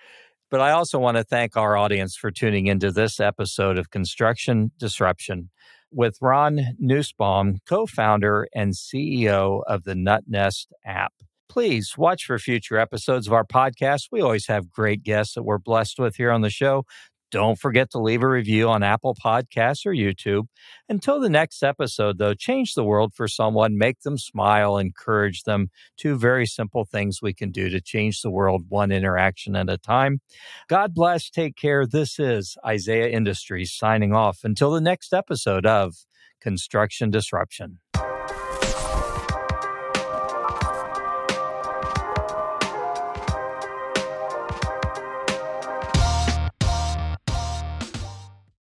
But 0.50 0.60
I 0.60 0.72
also 0.72 0.98
want 0.98 1.16
to 1.16 1.24
thank 1.24 1.56
our 1.56 1.76
audience 1.76 2.16
for 2.16 2.30
tuning 2.30 2.66
into 2.66 2.90
this 2.90 3.20
episode 3.20 3.78
of 3.78 3.90
Construction 3.90 4.72
Disruption 4.78 5.50
with 5.92 6.18
Ron 6.20 6.60
Nussbaum, 6.78 7.60
co 7.66 7.86
founder 7.86 8.48
and 8.52 8.72
CEO 8.74 9.62
of 9.66 9.84
the 9.84 9.94
NutNest 9.94 10.66
app. 10.84 11.12
Please 11.50 11.98
watch 11.98 12.26
for 12.26 12.38
future 12.38 12.78
episodes 12.78 13.26
of 13.26 13.32
our 13.32 13.44
podcast. 13.44 14.06
We 14.12 14.20
always 14.20 14.46
have 14.46 14.70
great 14.70 15.02
guests 15.02 15.34
that 15.34 15.42
we're 15.42 15.58
blessed 15.58 15.98
with 15.98 16.14
here 16.14 16.30
on 16.30 16.42
the 16.42 16.48
show. 16.48 16.84
Don't 17.32 17.58
forget 17.58 17.90
to 17.90 17.98
leave 17.98 18.22
a 18.22 18.28
review 18.28 18.68
on 18.68 18.84
Apple 18.84 19.16
Podcasts 19.16 19.84
or 19.84 19.92
YouTube. 19.92 20.46
Until 20.88 21.18
the 21.18 21.28
next 21.28 21.64
episode, 21.64 22.18
though, 22.18 22.34
change 22.34 22.74
the 22.74 22.84
world 22.84 23.14
for 23.14 23.26
someone, 23.26 23.76
make 23.76 24.02
them 24.02 24.16
smile, 24.16 24.78
encourage 24.78 25.42
them. 25.42 25.70
Two 25.96 26.16
very 26.16 26.46
simple 26.46 26.84
things 26.84 27.20
we 27.20 27.34
can 27.34 27.50
do 27.50 27.68
to 27.68 27.80
change 27.80 28.22
the 28.22 28.30
world 28.30 28.66
one 28.68 28.92
interaction 28.92 29.56
at 29.56 29.68
a 29.68 29.76
time. 29.76 30.20
God 30.68 30.94
bless. 30.94 31.28
Take 31.30 31.56
care. 31.56 31.84
This 31.84 32.20
is 32.20 32.56
Isaiah 32.64 33.08
Industries 33.08 33.72
signing 33.72 34.12
off 34.12 34.44
until 34.44 34.70
the 34.70 34.80
next 34.80 35.12
episode 35.12 35.66
of 35.66 35.96
Construction 36.40 37.10
Disruption. 37.10 37.80